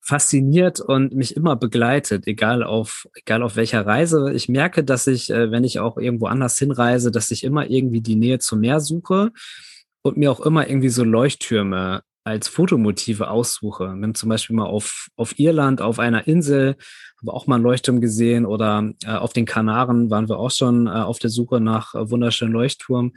fasziniert 0.00 0.80
und 0.80 1.14
mich 1.14 1.36
immer 1.36 1.54
begleitet, 1.56 2.26
egal 2.26 2.62
auf, 2.62 3.06
egal 3.14 3.42
auf 3.42 3.54
welcher 3.56 3.86
Reise. 3.86 4.32
Ich 4.32 4.48
merke, 4.48 4.82
dass 4.82 5.06
ich, 5.06 5.28
äh, 5.28 5.50
wenn 5.50 5.64
ich 5.64 5.80
auch 5.80 5.98
irgendwo 5.98 6.26
anders 6.26 6.58
hinreise, 6.58 7.10
dass 7.10 7.30
ich 7.30 7.44
immer 7.44 7.68
irgendwie 7.68 8.00
die 8.00 8.16
Nähe 8.16 8.38
zum 8.38 8.60
Meer 8.60 8.80
suche 8.80 9.32
und 10.00 10.16
mir 10.16 10.32
auch 10.32 10.40
immer 10.40 10.66
irgendwie 10.66 10.88
so 10.88 11.04
Leuchttürme 11.04 12.02
als 12.24 12.48
Fotomotive 12.48 13.28
aussuche. 13.28 13.88
Haben 13.88 14.14
zum 14.14 14.28
Beispiel 14.28 14.56
mal 14.56 14.66
auf, 14.66 15.08
auf 15.16 15.38
Irland, 15.38 15.80
auf 15.80 15.98
einer 15.98 16.26
Insel, 16.26 16.76
haben 17.18 17.26
wir 17.26 17.34
auch 17.34 17.46
mal 17.46 17.56
einen 17.56 17.64
Leuchtturm 17.64 18.00
gesehen 18.00 18.46
oder 18.46 18.92
äh, 19.04 19.12
auf 19.12 19.32
den 19.32 19.46
Kanaren 19.46 20.10
waren 20.10 20.28
wir 20.28 20.38
auch 20.38 20.50
schon 20.50 20.86
äh, 20.86 20.90
auf 20.90 21.18
der 21.18 21.30
Suche 21.30 21.60
nach 21.60 21.94
äh, 21.94 22.10
wunderschönen 22.10 22.52
Leuchtturm. 22.52 23.12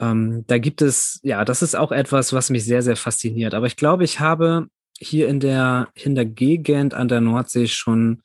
Ähm, 0.00 0.44
da 0.46 0.58
gibt 0.58 0.82
es, 0.82 1.20
ja, 1.22 1.44
das 1.44 1.62
ist 1.62 1.76
auch 1.76 1.92
etwas, 1.92 2.32
was 2.32 2.50
mich 2.50 2.64
sehr, 2.64 2.82
sehr 2.82 2.96
fasziniert. 2.96 3.54
Aber 3.54 3.66
ich 3.66 3.76
glaube, 3.76 4.04
ich 4.04 4.20
habe 4.20 4.66
hier 4.98 5.28
in 5.28 5.40
der, 5.40 5.88
in 5.94 6.14
der 6.14 6.24
Gegend 6.24 6.94
an 6.94 7.08
der 7.08 7.20
Nordsee 7.20 7.66
schon 7.66 8.22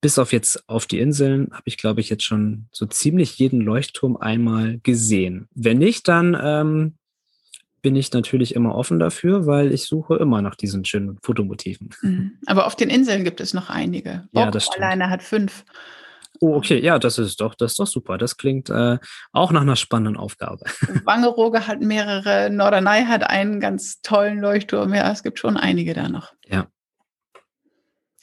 bis 0.00 0.18
auf 0.18 0.32
jetzt 0.32 0.68
auf 0.68 0.86
die 0.86 0.98
Inseln 0.98 1.48
habe 1.52 1.62
ich, 1.64 1.78
glaube 1.78 2.00
ich, 2.02 2.10
jetzt 2.10 2.24
schon 2.24 2.66
so 2.72 2.84
ziemlich 2.84 3.38
jeden 3.38 3.62
Leuchtturm 3.62 4.18
einmal 4.18 4.78
gesehen. 4.82 5.48
Wenn 5.54 5.78
nicht, 5.78 6.08
dann 6.08 6.36
ähm, 6.38 6.98
bin 7.84 7.96
ich 7.96 8.10
natürlich 8.12 8.54
immer 8.54 8.74
offen 8.74 8.98
dafür, 8.98 9.46
weil 9.46 9.70
ich 9.70 9.84
suche 9.84 10.16
immer 10.16 10.40
nach 10.40 10.54
diesen 10.54 10.86
schönen 10.86 11.18
Fotomotiven. 11.22 11.90
Mhm. 12.00 12.38
Aber 12.46 12.66
auf 12.66 12.76
den 12.76 12.88
Inseln 12.88 13.24
gibt 13.24 13.42
es 13.42 13.52
noch 13.52 13.68
einige. 13.68 14.26
Bock 14.32 14.44
ja, 14.46 14.50
das 14.50 14.64
stimmt. 14.64 14.82
alleine 14.82 15.10
hat 15.10 15.22
fünf. 15.22 15.66
Oh, 16.40 16.54
okay, 16.54 16.80
ja, 16.80 16.98
das 16.98 17.18
ist 17.18 17.42
doch, 17.42 17.54
das 17.54 17.72
ist 17.72 17.78
doch 17.78 17.86
super. 17.86 18.16
Das 18.16 18.38
klingt 18.38 18.70
äh, 18.70 18.98
auch 19.32 19.52
nach 19.52 19.60
einer 19.60 19.76
spannenden 19.76 20.16
Aufgabe. 20.16 20.64
Wangerooge 21.04 21.66
hat 21.66 21.82
mehrere, 21.82 22.48
Norderney 22.48 23.04
hat 23.04 23.22
einen 23.22 23.60
ganz 23.60 24.00
tollen 24.00 24.40
Leuchtturm. 24.40 24.94
Ja, 24.94 25.12
es 25.12 25.22
gibt 25.22 25.38
schon 25.38 25.58
einige 25.58 25.92
da 25.92 26.08
noch. 26.08 26.32
Ja. 26.48 26.66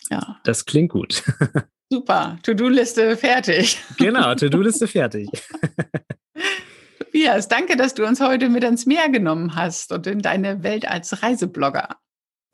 Ja. 0.10 0.40
Das 0.44 0.66
klingt 0.66 0.92
gut. 0.92 1.24
Super, 1.92 2.40
To-Do-Liste 2.42 3.16
fertig. 3.16 3.78
Genau, 4.00 4.34
To-Do-Liste 4.36 4.88
fertig. 4.88 5.30
Tobias, 7.12 7.50
danke, 7.50 7.76
dass 7.76 7.94
du 7.94 8.06
uns 8.06 8.22
heute 8.22 8.48
mit 8.48 8.64
ans 8.64 8.86
Meer 8.86 9.10
genommen 9.10 9.56
hast 9.56 9.92
und 9.92 10.08
in 10.08 10.22
deine 10.22 10.64
Welt 10.64 10.88
als 10.88 11.22
Reiseblogger. 11.22 11.98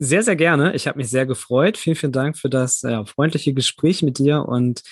Sehr, 0.00 0.24
sehr 0.24 0.34
gerne. 0.34 0.74
Ich 0.74 0.88
habe 0.88 0.98
mich 0.98 1.10
sehr 1.10 1.26
gefreut. 1.26 1.76
Vielen, 1.76 1.94
vielen 1.94 2.10
Dank 2.10 2.36
für 2.36 2.50
das 2.50 2.82
äh, 2.82 3.04
freundliche 3.04 3.54
Gespräch 3.54 4.02
mit 4.02 4.18
dir 4.18 4.46
und 4.48 4.82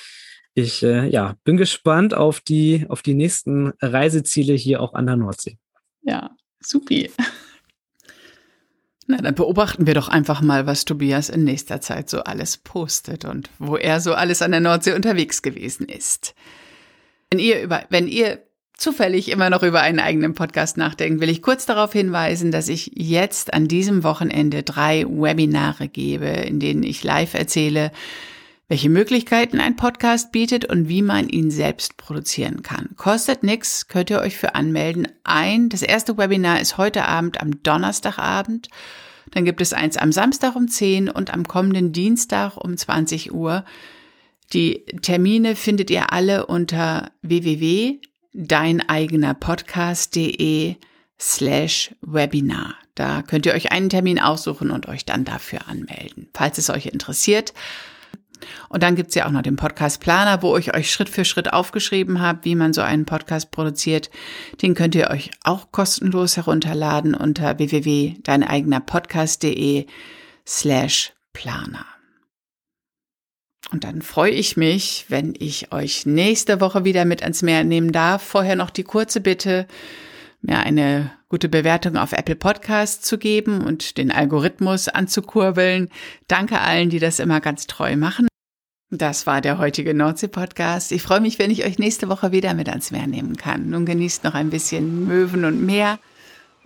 ich 0.55 0.85
äh, 0.85 1.09
ja, 1.09 1.35
bin 1.43 1.57
gespannt 1.57 2.15
auf 2.15 2.39
die, 2.41 2.87
auf 2.89 3.03
die 3.03 3.15
nächsten 3.15 3.73
Reiseziele 3.83 4.55
hier 4.55 4.81
auch 4.81 4.95
an 4.95 5.07
der 5.07 5.17
Nordsee. 5.17 5.59
Ja, 6.03 6.31
supi. 6.61 7.11
Na, 9.09 9.17
dann 9.17 9.35
beobachten 9.35 9.89
wir 9.89 9.95
doch 9.95 10.07
einfach 10.07 10.43
mal, 10.43 10.69
was 10.69 10.85
Tobias 10.85 11.29
in 11.29 11.43
nächster 11.43 11.81
Zeit 11.81 12.09
so 12.09 12.21
alles 12.21 12.57
postet 12.57 13.25
und 13.25 13.51
wo 13.59 13.77
er 13.77 14.01
so 14.01 14.15
alles 14.15 14.43
an 14.43 14.53
der 14.53 14.61
Nordsee 14.61 14.95
unterwegs 14.95 15.43
gewesen 15.43 15.89
ist. 15.89 16.37
Wenn 17.31 17.41
ihr 17.41 17.63
über, 17.63 17.85
wenn 17.91 18.07
ihr 18.07 18.47
zufällig 18.77 19.31
immer 19.31 19.51
noch 19.51 19.63
über 19.63 19.81
einen 19.81 20.01
eigenen 20.01 20.35
Podcast 20.35 20.77
nachdenkt, 20.77 21.21
will 21.21 21.31
ich 21.31 21.43
kurz 21.43 21.67
darauf 21.67 21.93
hinweisen, 21.93 22.53
dass 22.53 22.69
ich 22.69 22.93
jetzt 22.95 23.55
an 23.55 23.69
diesem 23.69 24.05
Wochenende 24.05 24.63
drei 24.63 25.07
Webinare 25.09 25.89
gebe, 25.89 26.27
in 26.27 26.61
denen 26.61 26.83
ich 26.83 27.03
live 27.03 27.35
erzähle, 27.35 27.91
welche 28.69 28.91
Möglichkeiten 28.91 29.61
ein 29.61 29.77
Podcast 29.77 30.33
bietet 30.33 30.65
und 30.65 30.89
wie 30.89 31.03
man 31.03 31.29
ihn 31.29 31.51
selbst 31.51 31.97
produzieren 31.97 32.63
kann. 32.63 32.91
Kostet 32.97 33.45
nix, 33.45 33.87
könnt 33.87 34.11
ihr 34.11 34.21
euch 34.21 34.37
für 34.37 34.57
anmelden. 34.57 35.09
Ein, 35.23 35.69
das 35.69 35.83
erste 35.83 36.19
Webinar 36.19 36.61
ist 36.61 36.77
heute 36.77 37.07
Abend 37.07 37.41
am 37.41 37.63
Donnerstagabend. 37.63 38.69
Dann 39.31 39.45
gibt 39.45 39.61
es 39.61 39.73
eins 39.73 39.97
am 39.97 40.13
Samstag 40.13 40.57
um 40.57 40.69
10 40.69 41.09
und 41.09 41.33
am 41.33 41.47
kommenden 41.47 41.93
Dienstag 41.93 42.57
um 42.57 42.77
20 42.77 43.33
Uhr. 43.33 43.65
Die 44.53 44.85
Termine 45.03 45.57
findet 45.57 45.91
ihr 45.91 46.13
alle 46.13 46.47
unter 46.47 47.11
www.deineigenerpodcast.de 48.37 50.77
slash 51.19 51.95
Webinar. 52.03 52.75
Da 52.95 53.23
könnt 53.23 53.47
ihr 53.47 53.55
euch 53.55 53.73
einen 53.73 53.89
Termin 53.89 54.21
aussuchen 54.21 54.71
und 54.71 54.87
euch 54.87 55.07
dann 55.07 55.25
dafür 55.25 55.67
anmelden, 55.69 56.29
falls 56.35 56.59
es 56.59 56.69
euch 56.71 56.87
interessiert. 56.87 57.53
Und 58.69 58.83
dann 58.83 58.97
gibt's 58.97 59.15
ja 59.15 59.27
auch 59.27 59.31
noch 59.31 59.41
den 59.41 59.57
Podcast 59.57 60.01
Planer, 60.01 60.43
wo 60.43 60.59
ich 60.59 60.75
euch 60.75 60.93
Schritt 60.93 61.09
für 61.09 61.25
Schritt 61.25 61.55
aufgeschrieben 61.55 62.21
habe, 62.21 62.41
wie 62.43 62.55
man 62.55 62.75
so 62.75 62.83
einen 62.83 63.07
Podcast 63.07 63.51
produziert. 63.51 64.11
Den 64.61 64.75
könnt 64.75 64.95
ihr 64.95 65.09
euch 65.09 65.31
auch 65.43 65.73
kostenlos 65.73 66.37
herunterladen 66.37 67.15
unter 67.15 67.59
www.deineigenerpodcast.de 67.59 69.87
slash 70.47 71.15
Planer. 71.33 71.96
Und 73.73 73.85
dann 73.85 74.01
freue 74.01 74.31
ich 74.31 74.57
mich, 74.57 75.07
wenn 75.09 75.35
ich 75.39 75.73
euch 75.73 76.07
nächste 76.07 76.61
Woche 76.61 76.85
wieder 76.85 77.05
mit 77.05 77.23
ans 77.23 77.43
Meer 77.43 77.65
nehmen 77.65 77.93
darf. 77.93 78.23
Vorher 78.23 78.57
noch 78.57 78.71
die 78.71 78.85
kurze 78.85 79.21
Bitte, 79.21 79.67
mir 80.41 80.61
eine 80.61 81.11
gute 81.29 81.49
Bewertung 81.49 81.97
auf 81.97 82.13
Apple 82.13 82.37
Podcasts 82.37 83.05
zu 83.05 83.19
geben 83.19 83.65
und 83.65 83.99
den 83.99 84.13
Algorithmus 84.13 84.89
anzukurbeln. 84.89 85.89
Danke 86.29 86.61
allen, 86.61 86.91
die 86.91 87.01
das 87.01 87.19
immer 87.19 87.41
ganz 87.41 87.67
treu 87.67 87.97
machen. 87.97 88.29
Das 88.91 89.27
war 89.27 89.41
der 89.41 89.59
heutige 89.59 89.95
Nordsee-Podcast. 89.95 90.93
Ich 90.93 91.03
freue 91.03 91.21
mich, 91.21 91.41
wenn 91.41 91.51
ich 91.51 91.65
euch 91.65 91.81
nächste 91.81 92.09
Woche 92.09 92.31
wieder 92.31 92.55
mit 92.55 92.69
ans 92.69 92.93
Meer 92.93 93.09
nehmen 93.09 93.37
kann. 93.37 93.69
Nun 93.69 93.85
genießt 93.85 94.23
noch 94.23 94.35
ein 94.35 94.51
bisschen 94.51 95.07
Möwen 95.09 95.45
und 95.45 95.61
Meer 95.67 95.99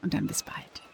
und 0.03 0.13
dann 0.13 0.27
bis 0.27 0.43
bald. 0.43 0.90